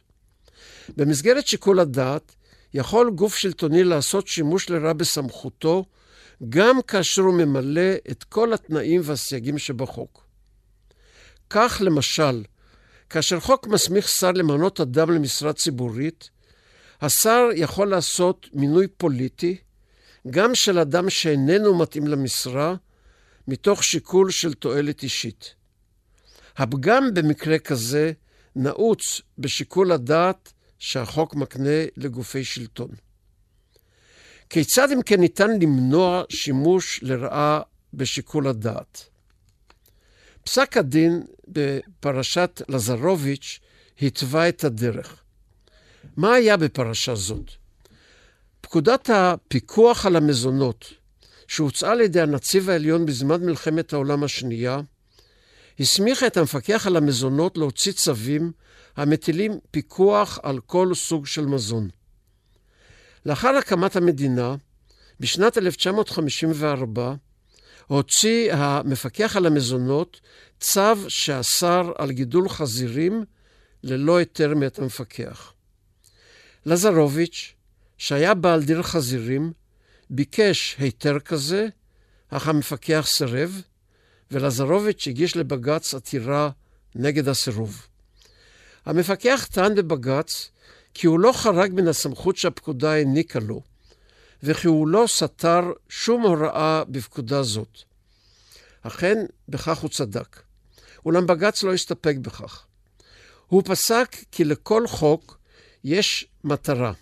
במסגרת 0.98 1.48
שיקול 1.48 1.80
הדעת, 1.80 2.36
יכול 2.74 3.12
גוף 3.12 3.36
שלטוני 3.36 3.84
לעשות 3.84 4.28
שימוש 4.28 4.70
לרע 4.70 4.94
בסמכותו, 4.94 5.86
גם 6.50 6.82
כאשר 6.88 7.22
הוא 7.22 7.34
ממלא 7.34 7.92
את 8.12 8.24
כל 8.24 8.54
התנאים 8.54 9.02
והסייגים 9.04 9.58
שבחוק. 9.58 10.24
כך, 11.50 11.82
למשל, 11.86 12.44
כאשר 13.12 13.40
חוק 13.40 13.68
מסמיך 13.68 14.08
שר 14.08 14.32
למנות 14.32 14.80
אדם 14.80 15.12
למשרה 15.12 15.54
ציבורית, 15.54 16.30
השר 17.02 17.50
יכול 17.56 17.88
לעשות 17.88 18.48
מינוי 18.54 18.88
פוליטי, 18.88 19.58
גם 20.30 20.52
של 20.54 20.80
אדם 20.80 21.10
שאיננו 21.10 21.78
מתאים 21.78 22.08
למשרה, 22.08 22.76
מתוך 23.48 23.84
שיקול 23.84 24.32
של 24.32 24.54
תועלת 24.54 25.04
אישית. 25.04 25.56
הפגם 26.58 27.14
במקרה 27.14 27.60
כזה 27.60 28.12
נעוץ 28.56 29.22
בשיקול 29.38 29.92
הדעת 29.92 30.54
שהחוק 30.80 31.36
מקנה 31.36 31.86
לגופי 31.98 32.44
שלטון. 32.44 32.90
כיצד 34.50 34.92
אם 34.92 35.02
כן 35.02 35.20
ניתן 35.20 35.60
למנוע 35.60 36.24
שימוש 36.30 37.00
לרעה 37.04 37.62
בשיקול 37.94 38.48
הדעת? 38.48 39.11
פסק 40.44 40.78
הדין 40.78 41.24
בפרשת 41.48 42.62
לזרוביץ' 42.70 43.60
התווה 44.02 44.50
את 44.50 44.64
הדרך. 44.64 45.24
מה 46.18 46.34
היה 46.34 46.58
בפרשה 46.58 47.16
זאת? 47.16 47.52
פקודת 48.62 49.10
הפיקוח 49.14 50.06
על 50.06 50.16
המזונות, 50.16 50.94
שהוצאה 51.48 51.92
על 51.92 52.02
ידי 52.02 52.22
הנציב 52.22 52.70
העליון 52.70 53.06
בזמן 53.06 53.46
מלחמת 53.46 53.94
העולם 53.94 54.24
השנייה, 54.24 54.80
הסמיכה 55.80 56.28
את 56.28 56.38
המפקח 56.38 56.88
על 56.88 56.96
המזונות 56.96 57.58
להוציא 57.58 57.92
צווים 57.92 58.52
המטילים 58.98 59.60
פיקוח 59.72 60.40
על 60.44 60.60
כל 60.60 60.94
סוג 60.94 61.26
של 61.26 61.46
מזון. 61.46 61.90
לאחר 63.26 63.56
הקמת 63.56 63.96
המדינה, 63.96 64.56
בשנת 65.20 65.58
1954, 65.58 67.14
הוציא 67.92 68.54
המפקח 68.54 69.36
על 69.38 69.46
המזונות 69.46 70.22
צו 70.60 71.10
שאסר 71.10 71.92
על 71.98 72.12
גידול 72.12 72.50
חזירים 72.50 73.26
ללא 73.84 74.18
היתר 74.18 74.56
מאת 74.56 74.80
המפקח. 74.80 75.54
לזרוביץ', 76.66 77.54
שהיה 77.98 78.34
בעל 78.34 78.64
דיר 78.64 78.82
חזירים, 78.82 79.52
ביקש 80.10 80.76
היתר 80.80 81.20
כזה, 81.20 81.68
אך 82.30 82.48
המפקח 82.48 83.06
סירב, 83.08 83.62
ולזרוביץ' 84.32 85.08
הגיש 85.08 85.38
לבג"ץ 85.38 85.94
עתירה 85.94 86.50
נגד 86.96 87.28
הסירוב. 87.28 87.88
המפקח 88.86 89.48
טען 89.52 89.76
בבג"ץ 89.76 90.52
כי 90.94 91.08
הוא 91.08 91.20
לא 91.20 91.32
חרג 91.32 91.72
מן 91.74 91.88
הסמכות 91.88 92.38
שהפקודה 92.38 92.92
העניקה 92.92 93.40
לו, 93.40 93.62
וכי 94.44 94.68
הוא 94.68 94.88
לא 94.88 95.06
סתר 95.08 95.62
שום 95.90 96.22
הוראה 96.22 96.84
בפקודה 96.86 97.44
זאת. 97.44 97.78
אכן, 98.82 99.18
בכך 99.50 99.78
הוא 99.78 99.90
צדק. 99.90 100.42
אולם 101.06 101.28
בג"ץ 101.28 101.64
לא 101.64 101.74
הסתפק 101.74 102.16
בכך. 102.22 102.66
הוא 103.48 103.64
פסק 103.66 104.16
כי 104.32 104.44
לכל 104.44 104.88
חוק 104.88 105.38
יש 105.84 106.28
מטרה, 106.44 106.94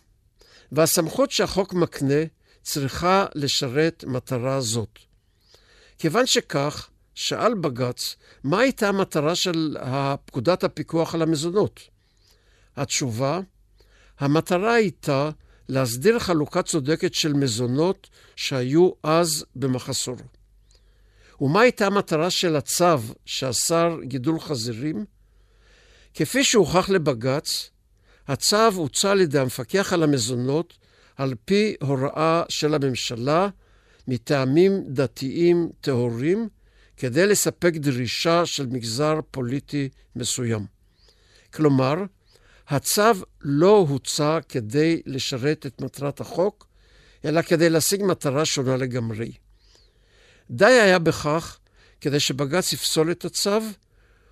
והסמכות 0.71 1.31
שהחוק 1.31 1.73
מקנה 1.73 2.23
צריכה 2.61 3.25
לשרת 3.35 4.03
מטרה 4.07 4.61
זאת. 4.61 4.99
כיוון 5.97 6.25
שכך, 6.25 6.89
שאל 7.15 7.53
בג"ץ, 7.53 8.15
מה 8.43 8.59
הייתה 8.59 8.89
המטרה 8.89 9.35
של 9.35 9.77
פקודת 10.25 10.63
הפיקוח 10.63 11.15
על 11.15 11.21
המזונות? 11.21 11.79
התשובה, 12.75 13.39
המטרה 14.19 14.73
הייתה 14.73 15.29
להסדיר 15.69 16.19
חלוקה 16.19 16.61
צודקת 16.61 17.13
של 17.13 17.33
מזונות 17.33 18.09
שהיו 18.35 18.91
אז 19.03 19.45
במחסור. 19.55 20.17
ומה 21.41 21.61
הייתה 21.61 21.87
המטרה 21.87 22.29
של 22.29 22.55
הצו 22.55 22.97
שאסר 23.25 23.97
גידול 24.03 24.39
חזירים? 24.39 25.05
כפי 26.13 26.43
שהוכח 26.43 26.89
לבג"ץ, 26.89 27.69
הצו 28.27 28.71
הוצא 28.75 29.11
על 29.11 29.21
ידי 29.21 29.39
המפקח 29.39 29.93
על 29.93 30.03
המזונות 30.03 30.77
על 31.15 31.33
פי 31.45 31.75
הוראה 31.81 32.43
של 32.49 32.73
הממשלה 32.73 33.49
מטעמים 34.07 34.83
דתיים 34.87 35.69
טהורים 35.81 36.49
כדי 36.97 37.27
לספק 37.27 37.73
דרישה 37.75 38.45
של 38.45 38.65
מגזר 38.65 39.19
פוליטי 39.31 39.89
מסוים. 40.15 40.65
כלומר, 41.53 41.95
הצו 42.69 43.11
לא 43.41 43.85
הוצא 43.89 44.39
כדי 44.49 45.01
לשרת 45.05 45.65
את 45.65 45.81
מטרת 45.81 46.19
החוק, 46.19 46.67
אלא 47.25 47.41
כדי 47.41 47.69
להשיג 47.69 48.03
מטרה 48.03 48.45
שונה 48.45 48.77
לגמרי. 48.77 49.31
די 50.51 50.65
היה 50.65 50.99
בכך 50.99 51.59
כדי 52.01 52.19
שבג"ץ 52.19 52.73
יפסול 52.73 53.11
את 53.11 53.25
הצו, 53.25 53.59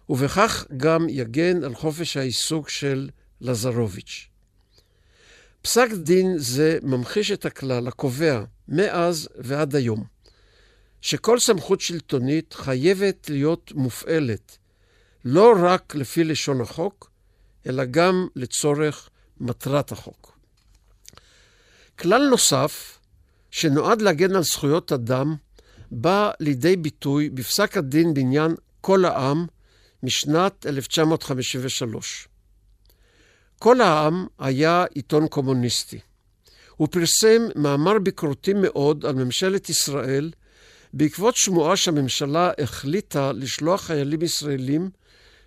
ובכך 0.10 0.66
גם 0.78 1.10
יגן 1.10 1.64
על 1.64 1.76
חופש 1.76 2.18
העיסוק 2.18 2.70
של 2.70 3.10
לזרוביץ'. 3.42 4.28
פסק 5.62 5.90
דין 5.92 6.38
זה 6.38 6.80
ממחיש 6.84 7.32
את 7.32 7.46
הכלל 7.46 7.88
הקובע 7.88 8.44
מאז 8.68 9.30
ועד 9.38 9.76
היום, 9.76 10.04
שכל 11.02 11.40
סמכות 11.40 11.82
שלטונית 11.82 12.54
חייבת 12.54 13.30
להיות 13.30 13.72
מופעלת 13.76 14.58
לא 15.26 15.54
רק 15.64 15.96
לפי 15.96 16.24
לשון 16.24 16.62
החוק, 16.62 17.12
אלא 17.68 17.86
גם 17.86 18.28
לצורך 18.36 19.10
מטרת 19.40 19.92
החוק. 19.92 20.38
כלל 22.00 22.28
נוסף, 22.30 23.00
שנועד 23.52 24.02
להגן 24.02 24.36
על 24.36 24.44
זכויות 24.44 24.92
אדם, 24.92 25.36
בא 25.92 26.32
לידי 26.40 26.76
ביטוי 26.76 27.30
בפסק 27.30 27.78
הדין 27.78 28.14
בעניין 28.14 28.56
כל 28.82 29.06
העם 29.06 29.46
משנת 30.04 30.66
1953. 30.66 32.28
כל 33.60 33.82
העם 33.82 34.28
היה 34.40 34.86
עיתון 34.94 35.28
קומוניסטי. 35.28 36.00
הוא 36.76 36.88
פרסם 36.92 37.42
מאמר 37.56 38.00
ביקורתי 38.00 38.54
מאוד 38.54 39.06
על 39.06 39.16
ממשלת 39.16 39.70
ישראל 39.70 40.32
בעקבות 40.94 41.36
שמועה 41.36 41.78
שהממשלה 41.78 42.52
החליטה 42.62 43.32
לשלוח 43.32 43.82
חיילים 43.82 44.22
ישראלים 44.22 44.90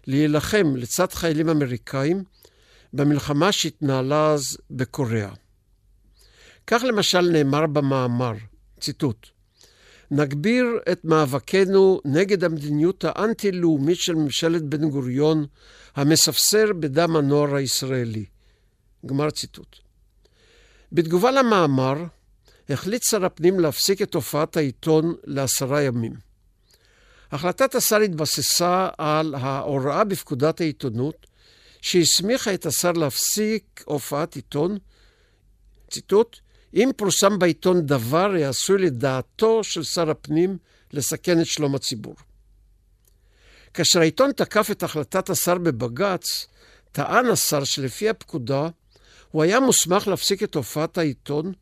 להילחם 0.06 0.76
לצד 0.76 1.12
חיילים 1.12 1.48
אמריקאים 1.48 2.24
במלחמה 2.92 3.52
שהתנהלה 3.52 4.32
אז 4.32 4.58
בקוריאה. 4.70 5.32
כך 6.66 6.82
למשל 6.88 7.20
נאמר 7.20 7.66
במאמר, 7.66 8.32
ציטוט: 8.80 9.26
נגביר 10.10 10.66
את 10.92 11.04
מאבקנו 11.04 12.00
נגד 12.04 12.44
המדיניות 12.44 13.04
האנטי-לאומית 13.04 13.98
של 14.00 14.14
ממשלת 14.14 14.62
בן 14.62 14.90
גוריון, 14.90 15.46
המספסר 15.96 16.72
בדם 16.80 17.16
הנוער 17.16 17.54
הישראלי. 17.54 18.24
גמר 19.06 19.30
ציטוט. 19.30 19.76
בתגובה 20.92 21.30
למאמר, 21.30 22.04
החליט 22.68 23.02
שר 23.02 23.24
הפנים 23.24 23.60
להפסיק 23.60 24.02
את 24.02 24.14
הופעת 24.14 24.56
העיתון 24.56 25.14
לעשרה 25.24 25.82
ימים. 25.82 26.29
החלטת 27.32 27.74
השר 27.74 27.96
התבססה 27.96 28.88
על 28.98 29.34
ההוראה 29.34 30.04
בפקודת 30.04 30.60
העיתונות, 30.60 31.26
שהסמיכה 31.82 32.54
את 32.54 32.66
השר 32.66 32.92
להפסיק 32.92 33.82
הופעת 33.84 34.36
עיתון, 34.36 34.78
ציטוט, 35.90 36.36
אם 36.74 36.90
פורסם 36.96 37.38
בעיתון 37.38 37.86
דבר 37.86 38.32
העשוי 38.34 38.78
לדעתו 38.78 39.64
של 39.64 39.82
שר 39.82 40.10
הפנים 40.10 40.58
לסכן 40.92 41.40
את 41.40 41.46
שלום 41.46 41.74
הציבור. 41.74 42.14
כאשר 43.74 44.00
העיתון 44.00 44.32
תקף 44.32 44.68
את 44.70 44.82
החלטת 44.82 45.30
השר 45.30 45.58
בבג"ץ, 45.58 46.46
טען 46.92 47.26
השר 47.26 47.64
שלפי 47.64 48.08
הפקודה 48.08 48.68
הוא 49.30 49.42
היה 49.42 49.60
מוסמך 49.60 50.08
להפסיק 50.08 50.42
את 50.42 50.54
הופעת 50.54 50.98
העיתון, 50.98 51.52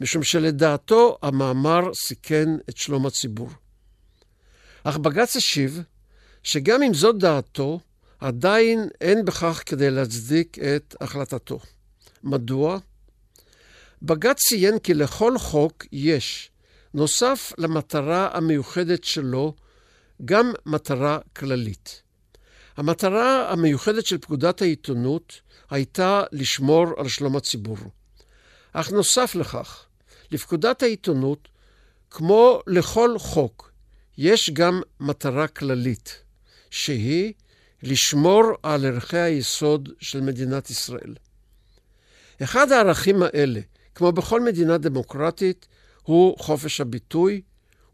משום 0.00 0.22
שלדעתו 0.22 1.18
המאמר 1.22 1.94
סיכן 1.94 2.48
את 2.68 2.76
שלום 2.76 3.06
הציבור. 3.06 3.48
אך 4.84 4.96
בג"ץ 4.96 5.36
השיב 5.36 5.82
שגם 6.42 6.82
אם 6.82 6.94
זאת 6.94 7.18
דעתו, 7.18 7.80
עדיין 8.20 8.88
אין 9.00 9.24
בכך 9.24 9.62
כדי 9.66 9.90
להצדיק 9.90 10.58
את 10.58 10.96
החלטתו. 11.00 11.58
מדוע? 12.22 12.78
בג"ץ 14.02 14.38
ציין 14.48 14.78
כי 14.78 14.94
לכל 14.94 15.38
חוק 15.38 15.84
יש, 15.92 16.50
נוסף 16.94 17.52
למטרה 17.58 18.28
המיוחדת 18.32 19.04
שלו, 19.04 19.54
גם 20.24 20.52
מטרה 20.66 21.18
כללית. 21.36 22.02
המטרה 22.76 23.52
המיוחדת 23.52 24.06
של 24.06 24.18
פקודת 24.18 24.62
העיתונות 24.62 25.40
הייתה 25.70 26.22
לשמור 26.32 26.86
על 26.96 27.08
שלום 27.08 27.36
הציבור. 27.36 27.78
אך 28.72 28.90
נוסף 28.90 29.34
לכך, 29.34 29.84
לפקודת 30.30 30.82
העיתונות, 30.82 31.48
כמו 32.10 32.60
לכל 32.66 33.18
חוק, 33.18 33.71
יש 34.18 34.50
גם 34.50 34.80
מטרה 35.00 35.48
כללית, 35.48 36.22
שהיא 36.70 37.32
לשמור 37.82 38.44
על 38.62 38.86
ערכי 38.86 39.18
היסוד 39.18 39.88
של 40.00 40.20
מדינת 40.20 40.70
ישראל. 40.70 41.14
אחד 42.42 42.72
הערכים 42.72 43.22
האלה, 43.22 43.60
כמו 43.94 44.12
בכל 44.12 44.40
מדינה 44.40 44.78
דמוקרטית, 44.78 45.68
הוא 46.02 46.38
חופש 46.38 46.80
הביטוי, 46.80 47.42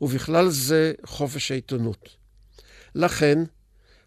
ובכלל 0.01 0.49
זה 0.49 0.93
חופש 1.07 1.51
העיתונות. 1.51 2.09
לכן, 2.95 3.39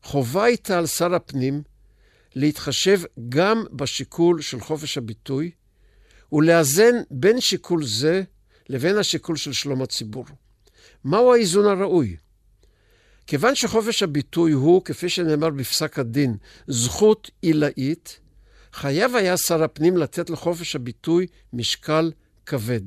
חובה 0.04 0.43
הייתה 0.43 0.78
על 0.78 0.88
שר 0.88 1.15
הפנים 1.15 1.63
להתחשב 2.36 3.02
גם 3.30 3.63
בשיקול 3.71 4.41
של 4.41 4.60
חופש 4.60 4.97
הביטוי, 4.97 5.52
ולאזן 6.32 6.95
בין 7.12 7.41
שיקול 7.41 7.86
זה 7.86 8.24
לבין 8.69 8.97
השיקול 8.97 9.36
של 9.36 9.54
שלום 9.54 9.82
הציבור. 9.82 10.26
מהו 11.04 11.34
האיזון 11.34 11.66
הראוי? 11.66 12.16
כיוון 13.28 13.56
שחופש 13.56 14.04
הביטוי 14.04 14.52
הוא, 14.52 14.86
כפי 14.86 15.10
שנאמר 15.10 15.50
בפסק 15.50 16.00
הדין, 16.00 16.38
זכות 16.68 17.32
עילאית, 17.42 18.20
חייב 18.74 19.16
היה 19.16 19.38
שר 19.38 19.64
הפנים 19.64 19.98
לתת 19.98 20.30
לחופש 20.30 20.76
הביטוי 20.76 21.28
משקל 21.54 22.12
כבד. 22.46 22.82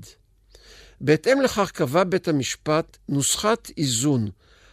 בהתאם 1.00 1.40
לכך 1.40 1.70
קבע 1.70 2.05
בית 2.05 2.29
המשפט 2.29 2.96
נוסחת 3.09 3.70
איזון 3.77 4.29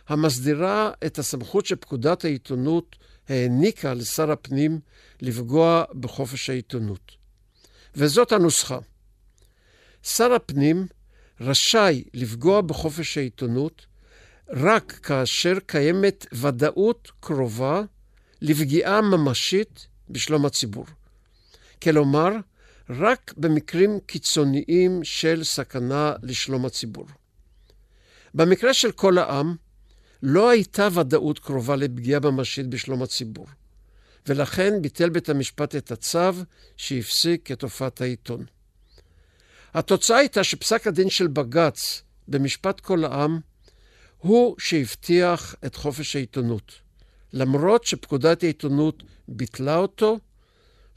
המסדירה 0.07 0.91
את 1.05 1.19
הסמכות 1.19 1.65
שפקודת 1.65 2.25
העיתונות 2.25 2.95
העניקה 3.29 3.93
לשר 3.93 4.31
הפנים 4.31 4.79
לפגוע 5.21 5.83
בחופש 5.99 6.49
העיתונות. 6.49 7.11
וזאת 7.95 8.31
הנוסחה. 8.31 8.79
שר 10.03 10.33
הפנים 10.33 10.87
רשאי 11.41 12.03
לפגוע 12.13 12.61
בחופש 12.61 13.17
העיתונות 13.17 13.85
רק 14.49 14.91
כאשר 14.91 15.53
קיימת 15.65 16.25
ודאות 16.33 17.11
קרובה 17.19 17.81
לפגיעה 18.41 19.01
ממשית 19.01 19.87
בשלום 20.09 20.45
הציבור. 20.45 20.85
כלומר, 21.83 22.31
רק 22.89 23.33
במקרים 23.37 23.99
קיצוניים 24.05 25.03
של 25.03 25.43
סכנה 25.43 26.13
לשלום 26.23 26.65
הציבור. 26.65 27.07
במקרה 28.33 28.73
של 28.73 28.91
כל 28.91 29.17
העם, 29.17 29.55
לא 30.23 30.49
הייתה 30.49 30.87
ודאות 30.93 31.39
קרובה 31.39 31.75
לפגיעה 31.75 32.19
ממשית 32.19 32.67
בשלום 32.67 33.03
הציבור, 33.03 33.47
ולכן 34.27 34.81
ביטל 34.81 35.09
בית 35.09 35.29
המשפט 35.29 35.75
את 35.75 35.91
הצו 35.91 36.33
שהפסיק 36.77 37.51
את 37.51 37.59
תופעת 37.59 38.01
העיתון. 38.01 38.45
התוצאה 39.73 40.17
הייתה 40.17 40.43
שפסק 40.43 40.87
הדין 40.87 41.09
של 41.09 41.27
בג"ץ 41.27 42.01
במשפט 42.27 42.79
כל 42.79 43.03
העם 43.03 43.39
הוא 44.17 44.55
שהבטיח 44.59 45.55
את 45.65 45.75
חופש 45.75 46.15
העיתונות, 46.15 46.71
למרות 47.33 47.83
שפקודת 47.83 48.43
העיתונות 48.43 49.03
ביטלה 49.27 49.75
אותו, 49.75 50.19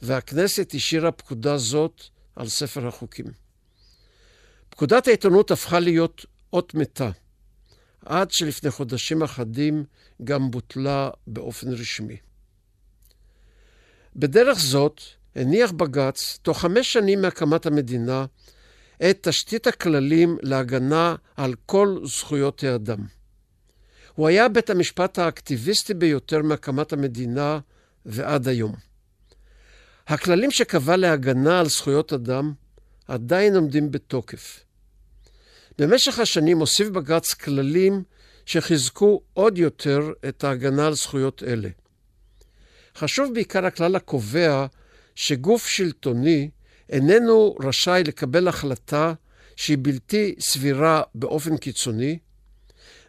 והכנסת 0.02 0.72
השאירה 0.74 1.12
פקודה 1.12 1.58
זאת 1.58 2.02
על 2.36 2.48
ספר 2.48 2.86
החוקים. 2.86 3.26
פקודת 4.70 5.08
העיתונות 5.08 5.50
הפכה 5.50 5.80
להיות 5.80 6.26
אות 6.52 6.74
מתה, 6.74 7.10
עד 8.04 8.30
שלפני 8.30 8.70
חודשים 8.70 9.22
אחדים 9.22 9.84
גם 10.24 10.50
בוטלה 10.50 11.10
באופן 11.26 11.72
רשמי. 11.72 12.16
בדרך 14.16 14.58
זאת 14.58 15.00
הניח 15.36 15.72
בג"ץ, 15.72 16.38
תוך 16.42 16.60
חמש 16.60 16.92
שנים 16.92 17.22
מהקמת 17.22 17.66
המדינה, 17.66 18.24
את 19.02 19.18
תשתית 19.22 19.66
הכללים 19.66 20.38
להגנה 20.42 21.14
על 21.36 21.54
כל 21.66 21.98
זכויות 22.04 22.64
האדם. 22.64 22.98
הוא 24.14 24.28
היה 24.28 24.48
בית 24.48 24.70
המשפט 24.70 25.18
האקטיביסטי 25.18 25.94
ביותר 25.94 26.42
מהקמת 26.42 26.92
המדינה 26.92 27.58
ועד 28.06 28.48
היום. 28.48 28.74
הכללים 30.06 30.50
שקבע 30.50 30.96
להגנה 30.96 31.60
על 31.60 31.66
זכויות 31.66 32.12
אדם 32.12 32.52
עדיין 33.08 33.56
עומדים 33.56 33.90
בתוקף. 33.90 34.60
במשך 35.78 36.18
השנים 36.18 36.58
הוסיף 36.58 36.88
בג"ץ 36.88 37.34
כללים 37.34 38.02
שחיזקו 38.46 39.20
עוד 39.32 39.58
יותר 39.58 40.12
את 40.28 40.44
ההגנה 40.44 40.86
על 40.86 40.94
זכויות 40.94 41.42
אלה. 41.42 41.68
חשוב 42.96 43.34
בעיקר 43.34 43.66
הכלל 43.66 43.96
הקובע 43.96 44.66
שגוף 45.14 45.66
שלטוני 45.66 46.50
איננו 46.90 47.54
רשאי 47.60 48.02
לקבל 48.06 48.48
החלטה 48.48 49.12
שהיא 49.56 49.78
בלתי 49.80 50.34
סבירה 50.40 51.02
באופן 51.14 51.56
קיצוני, 51.56 52.18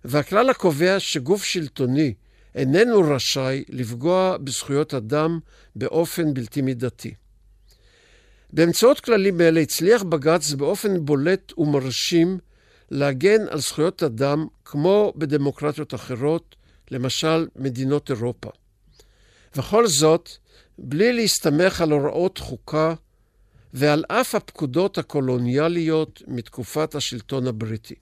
והכלל 0.06 0.50
הקובע 0.50 1.00
שגוף 1.00 1.44
שלטוני 1.44 2.14
איננו 2.56 3.02
רשאי 3.02 3.64
לפגוע 3.70 4.38
בזכויות 4.38 4.94
אדם 4.94 5.40
באופן 5.76 6.34
בלתי 6.34 6.62
מידתי. 6.62 7.14
באמצעות 8.54 9.00
כללים 9.00 9.42
אלה 9.42 9.60
הצליח 9.60 10.04
בג"ץ 10.04 10.52
באופן 10.52 11.06
בולט 11.06 11.58
ומרשים 11.58 12.38
להגן 12.92 13.48
על 13.50 13.60
זכויות 13.60 14.04
אדם 14.04 14.48
כמו 14.66 15.14
בדמוקרטיות 15.16 15.94
אחרות, 15.94 16.56
למשל 16.92 17.48
מדינות 17.56 18.12
אירופה. 18.12 18.50
וכל 19.56 19.88
זאת, 19.88 20.30
בלי 20.78 21.14
להסתמך 21.14 21.82
על 21.82 21.92
הוראות 21.92 22.38
חוקה 22.38 22.94
ועל 23.73 24.04
אף 24.08 24.36
הפקודות 24.36 24.97
הקולוניאליות 24.97 26.21
מתקופת 26.28 26.95
השלטון 26.95 27.47
הבריטי. 27.47 27.95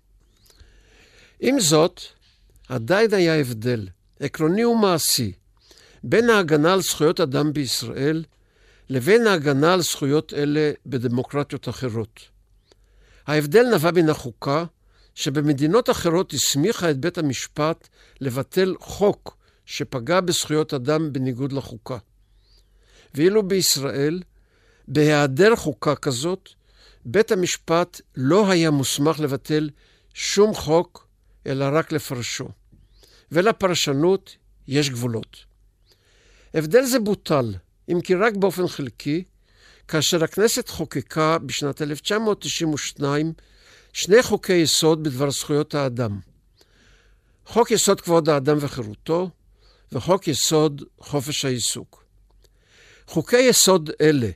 עם 1.40 1.60
זאת, 1.60 2.02
עדיין 2.70 3.14
היה 3.14 3.40
הבדל, 3.40 3.88
עקרוני 4.20 4.66
ומעשי, 4.66 5.32
בין 6.04 6.30
ההגנה 6.30 6.74
על 6.74 6.82
זכויות 6.82 7.20
אדם 7.20 7.54
בישראל 7.54 8.24
לבין 8.90 9.28
ההגנה 9.28 9.74
על 9.74 9.82
זכויות 9.82 10.34
אלה 10.34 10.72
בדמוקרטיות 10.86 11.70
אחרות. 11.70 12.20
ההבדל 13.28 13.66
נבע 13.76 13.92
מן 13.92 14.10
החוקה, 14.10 14.66
שבמדינות 15.16 15.90
אחרות 15.90 16.34
הסמיכה 16.34 16.92
את 16.92 16.98
בית 16.98 17.18
המשפט 17.18 17.88
לבטל 18.22 18.76
חוק 18.80 19.38
שפגע 19.66 20.22
בזכויות 20.22 20.74
אדם 20.74 21.14
בניגוד 21.14 21.54
לחוקה. 21.54 21.98
ואילו 23.14 23.48
בישראל, 23.48 24.22
בהיעדר 24.88 25.56
חוקה 25.56 25.96
כזאת, 25.96 26.50
בית 27.06 27.32
המשפט 27.32 28.02
לא 28.16 28.52
היה 28.52 28.72
מוסמך 28.72 29.20
לבטל 29.20 29.70
שום 30.14 30.54
חוק, 30.54 31.08
אלא 31.48 31.66
רק 31.72 31.92
לפרשו. 31.92 32.50
ולפרשנות 33.32 34.36
יש 34.68 34.90
גבולות. 34.90 35.38
הבדל 36.54 36.84
זה 36.84 37.00
בוטל, 37.00 37.54
אם 37.92 38.02
כי 38.02 38.16
רק 38.16 38.36
באופן 38.36 38.68
חלקי, 38.68 39.24
כאשר 39.88 40.24
הכנסת 40.24 40.70
חוקקה 40.70 41.38
בשנת 41.38 41.82
1992 41.82 43.34
שני 43.94 44.24
חוקי 44.24 44.54
יסוד 44.54 45.04
בדבר 45.04 45.32
זכויות 45.32 45.76
האדם. 45.76 46.20
חוק 47.46 47.72
יסוד 47.72 48.02
כבוד 48.02 48.30
האדם 48.30 48.58
וחירותו, 48.60 49.30
וחוק 49.92 50.28
יסוד 50.28 50.84
חופש 51.00 51.46
העיסוק. 51.46 52.04
חוקי 53.08 53.40
יסוד 53.42 53.90
אלה 54.02 54.30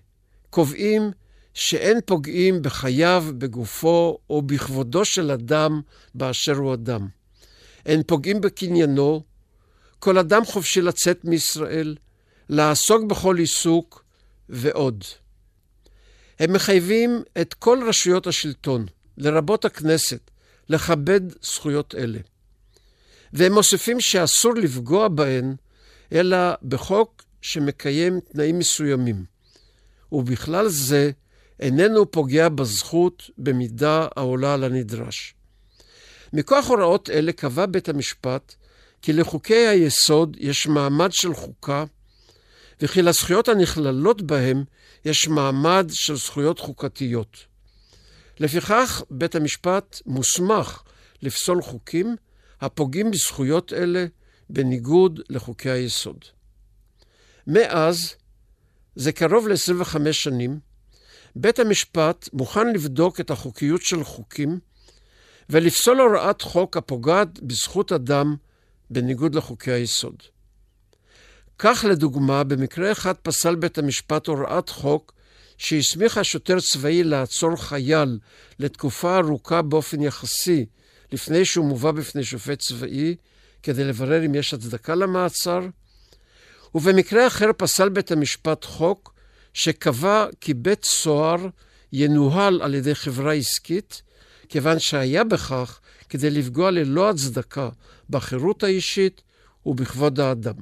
קובעים 0.50 1.12
שאין 1.54 2.00
פוגעים 2.06 2.62
בחייו, 2.62 3.26
בגופו 3.38 4.18
או 4.30 4.42
בכבודו 4.42 5.06
של 5.06 5.32
אדם 5.32 5.82
באשר 6.16 6.56
הוא 6.56 6.74
אדם. 6.74 7.08
אין 7.86 8.04
פוגעים 8.04 8.42
בקניינו, 8.42 9.24
כל 10.00 10.18
אדם 10.18 10.46
חופשי 10.46 10.82
לצאת 10.82 11.26
מישראל, 11.26 11.96
לעסוק 12.50 13.04
בכל 13.04 13.38
עיסוק 13.38 14.04
ועוד. 14.50 15.04
הם 16.40 16.54
מחייבים 16.54 17.24
את 17.42 17.54
כל 17.54 17.84
רשויות 17.88 18.28
השלטון, 18.28 18.86
לרבות 19.18 19.66
הכנסת, 19.66 20.32
לכבד 20.70 21.22
זכויות 21.42 21.96
אלה. 21.96 22.20
והם 23.34 23.54
מוסיפים 23.54 24.02
שאסור 24.02 24.54
לפגוע 24.56 25.08
בהן, 25.08 25.56
אלא 26.12 26.38
בחוק 26.64 27.24
שמקיים 27.42 28.20
תנאים 28.20 28.60
מסוימים, 28.60 29.26
ובכלל 30.12 30.68
זה 30.68 31.12
איננו 31.60 32.12
פוגע 32.12 32.50
בזכות 32.50 33.30
במידה 33.38 34.08
העולה 34.16 34.54
על 34.54 34.64
הנדרש. 34.64 35.34
מכוח 36.34 36.68
הוראות 36.68 37.10
אלה 37.10 37.32
קבע 37.32 37.66
בית 37.66 37.90
המשפט 37.90 38.56
כי 39.02 39.14
לחוקי 39.14 39.68
היסוד 39.68 40.38
יש 40.40 40.68
מעמד 40.68 41.10
של 41.12 41.34
חוקה, 41.34 41.84
וכי 42.82 43.02
לזכויות 43.02 43.48
הנכללות 43.48 44.22
בהם 44.22 44.64
יש 45.06 45.28
מעמד 45.28 45.88
של 45.92 46.16
זכויות 46.16 46.60
חוקתיות. 46.60 47.38
לפיכך, 48.40 49.04
בית 49.12 49.36
המשפט 49.36 50.02
מוסמך 50.06 50.84
לפסול 51.22 51.62
חוקים 51.62 52.16
הפוגעים 52.62 53.12
בזכויות 53.12 53.74
אלה 53.74 54.06
בניגוד 54.50 55.20
לחוקי 55.30 55.70
היסוד. 55.70 56.26
מאז, 57.48 58.16
זה 58.98 59.12
קרוב 59.12 59.48
ל-25 59.48 60.12
שנים, 60.12 60.60
בית 61.36 61.60
המשפט 61.60 62.30
מוכן 62.34 62.74
לבדוק 62.74 63.20
את 63.20 63.32
החוקיות 63.32 63.82
של 63.82 64.04
חוקים 64.04 64.60
ולפסול 65.50 66.00
הוראת 66.00 66.42
חוק 66.42 66.78
הפוגעת 66.78 67.40
בזכות 67.40 67.92
אדם 67.92 68.36
בניגוד 68.90 69.36
לחוקי 69.36 69.72
היסוד. 69.72 70.24
כך 71.60 71.86
לדוגמה, 71.90 72.44
במקרה 72.44 72.92
אחד 72.92 73.14
פסל 73.14 73.56
בית 73.56 73.78
המשפט 73.78 74.28
הוראת 74.28 74.70
חוק 74.70 75.14
שהסמיכה 75.58 76.24
שוטר 76.24 76.60
צבאי 76.60 77.04
לעצור 77.04 77.56
חייל 77.56 78.20
לתקופה 78.60 79.18
ארוכה 79.18 79.62
באופן 79.62 80.02
יחסי 80.02 80.66
לפני 81.12 81.46
שהוא 81.46 81.66
מובא 81.66 81.92
בפני 81.92 82.24
שופט 82.24 82.60
צבאי 82.60 83.16
כדי 83.64 83.84
לברר 83.84 84.26
אם 84.26 84.36
יש 84.36 84.54
הצדקה 84.54 84.96
למעצר, 84.96 85.60
ובמקרה 86.78 87.28
אחר 87.28 87.50
פסל 87.58 87.90
בית 87.90 88.12
המשפט 88.12 88.66
חוק 88.66 89.14
שקבע 89.54 90.26
כי 90.42 90.54
בית 90.54 90.86
סוהר 90.86 91.48
ינוהל 91.94 92.62
על 92.62 92.74
ידי 92.74 92.96
חברה 92.96 93.34
עסקית, 93.34 94.02
כיוון 94.50 94.80
שהיה 94.80 95.24
בכך 95.24 95.80
כדי 96.10 96.30
לפגוע 96.30 96.72
ללא 96.72 97.10
הצדקה 97.10 97.70
בחירות 98.10 98.64
האישית 98.64 99.22
ובכבוד 99.66 100.20
האדם. 100.20 100.54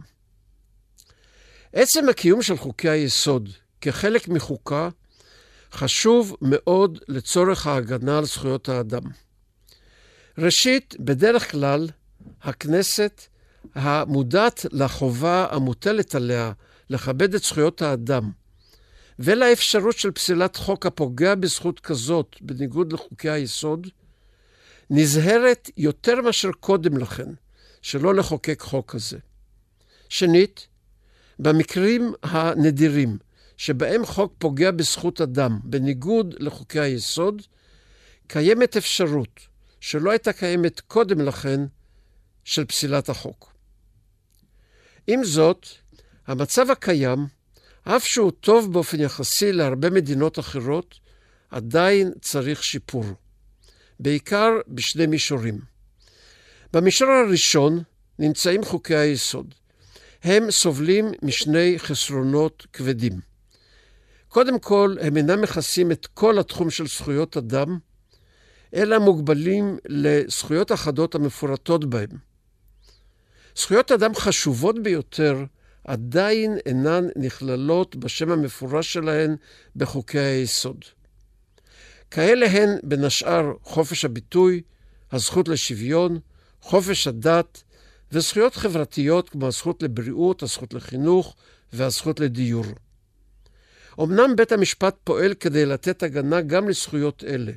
עצם 1.73 2.09
הקיום 2.09 2.41
של 2.41 2.57
חוקי 2.57 2.89
היסוד 2.89 3.49
כחלק 3.81 4.27
מחוקה 4.27 4.89
חשוב 5.71 6.35
מאוד 6.41 6.99
לצורך 7.07 7.67
ההגנה 7.67 8.17
על 8.17 8.25
זכויות 8.25 8.69
האדם. 8.69 9.03
ראשית, 10.37 10.95
בדרך 10.99 11.51
כלל, 11.51 11.89
הכנסת 12.41 13.21
המודעת 13.75 14.65
לחובה 14.71 15.47
המוטלת 15.51 16.15
עליה 16.15 16.51
לכבד 16.89 17.33
את 17.33 17.43
זכויות 17.43 17.81
האדם, 17.81 18.31
ולאפשרות 19.19 19.97
של 19.97 20.11
פסילת 20.11 20.55
חוק 20.55 20.85
הפוגע 20.85 21.35
בזכות 21.35 21.79
כזאת, 21.79 22.35
בניגוד 22.41 22.93
לחוקי 22.93 23.29
היסוד, 23.29 23.87
נזהרת 24.89 25.69
יותר 25.77 26.21
מאשר 26.21 26.51
קודם 26.51 26.97
לכן, 26.97 27.29
שלא 27.81 28.15
לחוקק 28.15 28.61
חוק 28.61 28.91
כזה. 28.91 29.17
שנית, 30.09 30.67
במקרים 31.39 32.13
הנדירים 32.23 33.17
שבהם 33.57 34.05
חוק 34.05 34.33
פוגע 34.37 34.71
בזכות 34.71 35.21
אדם 35.21 35.59
בניגוד 35.63 36.35
לחוקי 36.39 36.79
היסוד, 36.79 37.41
קיימת 38.27 38.77
אפשרות 38.77 39.39
שלא 39.79 40.11
הייתה 40.11 40.33
קיימת 40.33 40.79
קודם 40.79 41.21
לכן 41.21 41.59
של 42.43 42.65
פסילת 42.65 43.09
החוק. 43.09 43.54
עם 45.07 45.23
זאת, 45.23 45.67
המצב 46.27 46.71
הקיים, 46.71 47.19
אף 47.83 48.05
שהוא 48.05 48.31
טוב 48.31 48.73
באופן 48.73 48.99
יחסי 48.99 49.51
להרבה 49.51 49.89
מדינות 49.89 50.39
אחרות, 50.39 50.99
עדיין 51.51 52.11
צריך 52.21 52.63
שיפור, 52.63 53.05
בעיקר 53.99 54.49
בשני 54.67 55.05
מישורים. 55.05 55.59
במישור 56.73 57.09
הראשון 57.09 57.83
נמצאים 58.19 58.63
חוקי 58.63 58.95
היסוד. 58.95 59.53
הם 60.23 60.51
סובלים 60.51 61.11
משני 61.21 61.75
חסרונות 61.77 62.67
כבדים. 62.73 63.19
קודם 64.27 64.59
כל, 64.59 64.95
הם 65.01 65.17
אינם 65.17 65.41
מכסים 65.41 65.91
את 65.91 66.05
כל 66.05 66.39
התחום 66.39 66.69
של 66.69 66.87
זכויות 66.87 67.37
אדם, 67.37 67.77
אלא 68.73 68.99
מוגבלים 68.99 69.77
לזכויות 69.85 70.71
אחדות 70.71 71.15
המפורטות 71.15 71.89
בהם. 71.89 72.34
זכויות 73.57 73.91
אדם 73.91 74.15
חשובות 74.15 74.83
ביותר 74.83 75.43
עדיין 75.83 76.57
אינן 76.65 77.07
נכללות 77.15 77.95
בשם 77.95 78.31
המפורש 78.31 78.93
שלהן 78.93 79.35
בחוקי 79.75 80.19
היסוד. 80.19 80.85
כאלה 82.11 82.45
הן, 82.45 82.69
בין 82.83 83.03
השאר, 83.03 83.53
חופש 83.63 84.05
הביטוי, 84.05 84.61
הזכות 85.11 85.47
לשוויון, 85.47 86.19
חופש 86.61 87.07
הדת 87.07 87.63
וזכויות 88.11 88.55
חברתיות 88.55 89.29
כמו 89.29 89.47
הזכות 89.47 89.83
לבריאות, 89.83 90.43
הזכות 90.43 90.73
לחינוך 90.73 91.35
והזכות 91.73 92.19
לדיור. 92.19 92.65
אמנם 94.01 94.35
בית 94.35 94.51
המשפט 94.51 94.95
פועל 95.03 95.33
כדי 95.33 95.65
לתת 95.65 96.03
הגנה 96.03 96.41
גם 96.41 96.69
לזכויות 96.69 97.23
אלה. 97.27 97.51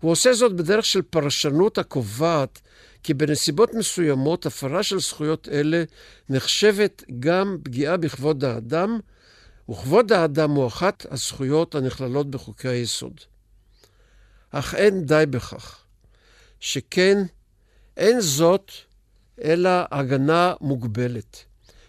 הוא 0.00 0.10
עושה 0.10 0.32
זאת 0.32 0.56
בדרך 0.56 0.84
של 0.84 1.02
פרשנות 1.02 1.78
הקובעת 1.78 2.60
כי 3.02 3.14
בנסיבות 3.14 3.74
מסוימות 3.74 4.46
הפרה 4.46 4.82
של 4.82 5.00
זכויות 5.00 5.48
אלה 5.48 5.84
נחשבת 6.28 7.04
גם 7.20 7.58
פגיעה 7.62 7.96
בכבוד 7.96 8.44
האדם, 8.44 8.98
וכבוד 9.70 10.12
האדם 10.12 10.50
הוא 10.50 10.66
אחת 10.66 11.06
הזכויות 11.10 11.74
הנכללות 11.74 12.30
בחוקי 12.30 12.68
היסוד. 12.68 13.20
אך 14.50 14.74
אין 14.74 15.06
די 15.06 15.24
בכך, 15.30 15.84
שכן 16.60 17.22
אין 17.96 18.20
זאת 18.20 18.72
אלא 19.44 19.70
הגנה 19.90 20.54
מוגבלת. 20.60 21.44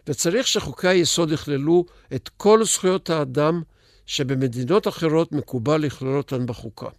וצריך 0.08 0.48
שחוקי 0.48 0.88
היסוד 0.88 1.32
יכללו 1.32 1.86
את 2.16 2.30
כל 2.38 2.66
זכויות 2.66 3.10
האדם 3.10 3.62
שבמדינות 4.06 4.88
אחרות 4.88 5.32
מקובל 5.32 5.82
לכלול 5.82 6.18
אותן 6.18 6.46
בחוקה. 6.46 6.90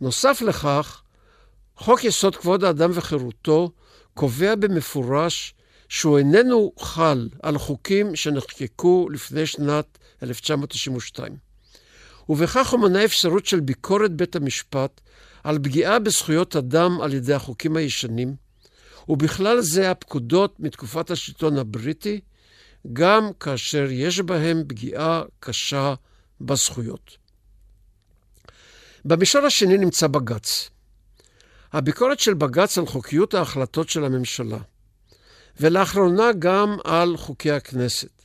נוסף 0.00 0.42
לכך, 0.42 1.02
חוק 1.80 2.04
יסוד 2.04 2.36
כבוד 2.36 2.64
האדם 2.64 2.90
וחירותו 2.94 3.72
קובע 4.14 4.54
במפורש 4.54 5.54
שהוא 5.88 6.18
איננו 6.18 6.72
חל 6.78 7.28
על 7.42 7.58
חוקים 7.58 8.16
שנחקקו 8.16 9.08
לפני 9.12 9.46
שנת 9.46 9.98
1992. 10.22 11.36
ובכך 12.28 12.70
הוא 12.70 12.80
מונה 12.80 13.04
אפשרות 13.04 13.46
של 13.46 13.60
ביקורת 13.60 14.12
בית 14.12 14.36
המשפט 14.36 15.00
על 15.44 15.58
פגיעה 15.58 15.98
בזכויות 15.98 16.56
אדם 16.56 17.00
על 17.00 17.14
ידי 17.14 17.34
החוקים 17.34 17.76
הישנים, 17.76 18.34
ובכלל 19.08 19.60
זה 19.60 19.90
הפקודות 19.90 20.60
מתקופת 20.60 21.10
השלטון 21.10 21.58
הבריטי, 21.58 22.20
גם 22.92 23.30
כאשר 23.40 23.86
יש 23.90 24.20
בהם 24.20 24.64
פגיעה 24.68 25.22
קשה 25.40 25.94
בזכויות. 26.40 27.16
במישור 29.04 29.46
השני 29.46 29.78
נמצא 29.78 30.06
בג"ץ. 30.06 30.70
הביקורת 31.72 32.20
של 32.20 32.34
בג"ץ 32.34 32.78
על 32.78 32.86
חוקיות 32.86 33.34
ההחלטות 33.34 33.88
של 33.88 34.04
הממשלה, 34.04 34.58
ולאחרונה 35.60 36.32
גם 36.38 36.76
על 36.84 37.16
חוקי 37.16 37.50
הכנסת, 37.50 38.22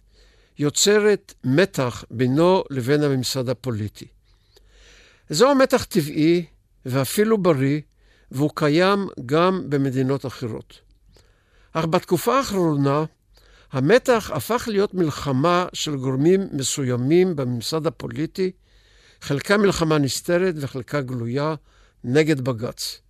יוצרת 0.59 1.33
מתח 1.43 2.03
בינו 2.11 2.63
לבין 2.69 3.03
הממסד 3.03 3.49
הפוליטי. 3.49 4.07
זהו 5.29 5.55
מתח 5.55 5.83
טבעי 5.83 6.45
ואפילו 6.85 7.37
בריא, 7.37 7.81
והוא 8.31 8.51
קיים 8.55 9.07
גם 9.25 9.69
במדינות 9.69 10.25
אחרות. 10.25 10.79
אך 11.73 11.85
בתקופה 11.85 12.37
האחרונה, 12.37 13.03
המתח 13.71 14.31
הפך 14.33 14.67
להיות 14.71 14.93
מלחמה 14.93 15.65
של 15.73 15.95
גורמים 15.95 16.47
מסוימים 16.51 17.35
בממסד 17.35 17.87
הפוליטי, 17.87 18.51
חלקה 19.21 19.57
מלחמה 19.57 19.97
נסתרת 19.97 20.55
וחלקה 20.57 21.01
גלויה, 21.01 21.55
נגד 22.03 22.41
בג"ץ. 22.41 23.04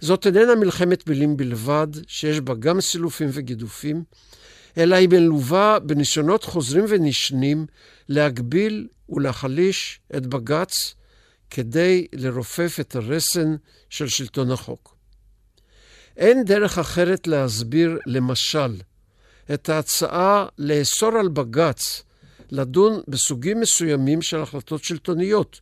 זאת 0.00 0.26
איננה 0.26 0.54
מלחמת 0.54 1.08
מילים 1.08 1.36
בלבד, 1.36 1.86
שיש 2.06 2.40
בה 2.40 2.54
גם 2.54 2.80
סילופים 2.80 3.28
וגידופים, 3.32 4.04
אלא 4.78 4.96
היא 4.96 5.08
מלווה 5.08 5.78
בניסיונות 5.78 6.44
חוזרים 6.44 6.84
ונשנים 6.88 7.66
להגביל 8.08 8.88
ולהחליש 9.08 10.00
את 10.16 10.26
בג"ץ 10.26 10.94
כדי 11.50 12.06
לרופף 12.12 12.76
את 12.80 12.96
הרסן 12.96 13.56
של 13.90 14.08
שלטון 14.08 14.50
החוק. 14.50 14.96
אין 16.16 16.44
דרך 16.44 16.78
אחרת 16.78 17.26
להסביר, 17.26 17.98
למשל, 18.06 18.80
את 19.54 19.68
ההצעה 19.68 20.46
לאסור 20.58 21.18
על 21.18 21.28
בג"ץ 21.28 22.02
לדון 22.50 23.00
בסוגים 23.08 23.60
מסוימים 23.60 24.22
של 24.22 24.40
החלטות 24.40 24.84
שלטוניות, 24.84 25.60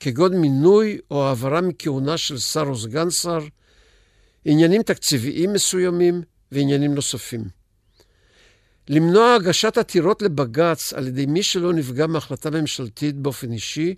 כגון 0.00 0.40
מינוי 0.40 0.98
או 1.10 1.26
העברה 1.26 1.60
מכהונה 1.60 2.18
של 2.18 2.38
שר 2.38 2.62
או 2.66 2.76
סגן 2.76 3.10
שר, 3.10 3.38
עניינים 4.44 4.82
תקציביים 4.82 5.52
מסוימים 5.52 6.22
ועניינים 6.52 6.94
נוספים. 6.94 7.44
למנוע 8.88 9.34
הגשת 9.34 9.78
עתירות 9.78 10.22
לבג"ץ 10.22 10.92
על 10.92 11.06
ידי 11.06 11.26
מי 11.26 11.42
שלא 11.42 11.72
נפגע 11.72 12.06
מהחלטה 12.06 12.50
ממשלתית 12.50 13.16
באופן 13.16 13.52
אישי, 13.52 13.94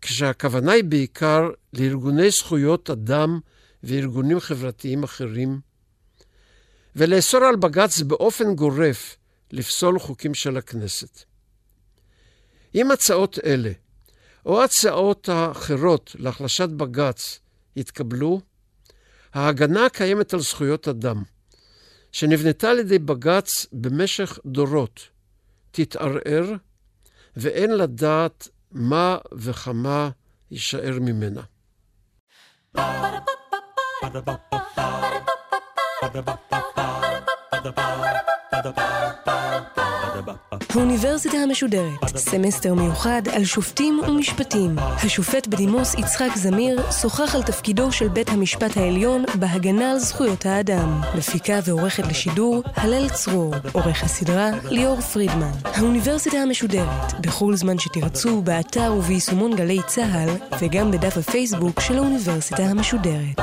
כשהכוונה 0.00 0.72
היא 0.72 0.84
בעיקר 0.84 1.50
לארגוני 1.72 2.30
זכויות 2.30 2.90
אדם 2.90 3.40
וארגונים 3.82 4.40
חברתיים 4.40 5.02
אחרים, 5.02 5.60
ולאסור 6.96 7.44
על 7.44 7.56
בג"ץ 7.56 8.00
באופן 8.00 8.54
גורף 8.54 9.16
לפסול 9.52 9.98
חוקים 9.98 10.34
של 10.34 10.56
הכנסת. 10.56 11.24
אם 12.74 12.90
הצעות 12.90 13.38
אלה, 13.44 13.70
או 14.46 14.64
הצעות 14.64 15.28
האחרות 15.28 16.16
להחלשת 16.18 16.68
בג"ץ, 16.68 17.40
יתקבלו, 17.76 18.40
ההגנה 19.34 19.86
הקיימת 19.86 20.34
על 20.34 20.40
זכויות 20.40 20.88
אדם, 20.88 21.22
שנבנתה 22.12 22.70
על 22.70 22.78
ידי 22.78 22.98
בג"ץ 22.98 23.66
במשך 23.72 24.38
דורות, 24.46 25.00
תתערער, 25.70 26.52
ואין 27.36 27.70
לדעת 27.76 28.48
מה 28.72 29.18
וכמה 29.32 30.10
יישאר 30.50 30.98
ממנה. 31.00 31.42
האוניברסיטה 40.74 41.36
המשודרת, 41.36 42.16
סמסטר 42.16 42.74
מיוחד 42.74 43.22
על 43.32 43.44
שופטים 43.44 44.00
ומשפטים. 44.08 44.78
השופט 44.78 45.46
בדימוס 45.46 45.94
יצחק 45.94 46.28
זמיר 46.36 46.90
שוחח 46.92 47.34
על 47.34 47.42
תפקידו 47.42 47.92
של 47.92 48.08
בית 48.08 48.28
המשפט 48.28 48.76
העליון 48.76 49.24
בהגנה 49.38 49.90
על 49.90 49.98
זכויות 49.98 50.46
האדם. 50.46 51.00
מפיקה 51.14 51.58
ועורכת 51.64 52.06
לשידור, 52.06 52.62
הלל 52.76 53.08
צרור. 53.08 53.54
עורך 53.72 54.04
הסדרה, 54.04 54.50
ליאור 54.70 55.00
פרידמן. 55.00 55.52
האוניברסיטה 55.64 56.36
המשודרת, 56.36 57.20
בכל 57.20 57.56
זמן 57.56 57.78
שתרצו, 57.78 58.42
באתר 58.42 58.94
וביישומון 58.98 59.56
גלי 59.56 59.80
צה"ל, 59.86 60.56
וגם 60.60 60.90
בדף 60.90 61.16
הפייסבוק 61.16 61.80
של 61.80 61.96
האוניברסיטה 61.96 62.62
המשודרת. 62.62 63.40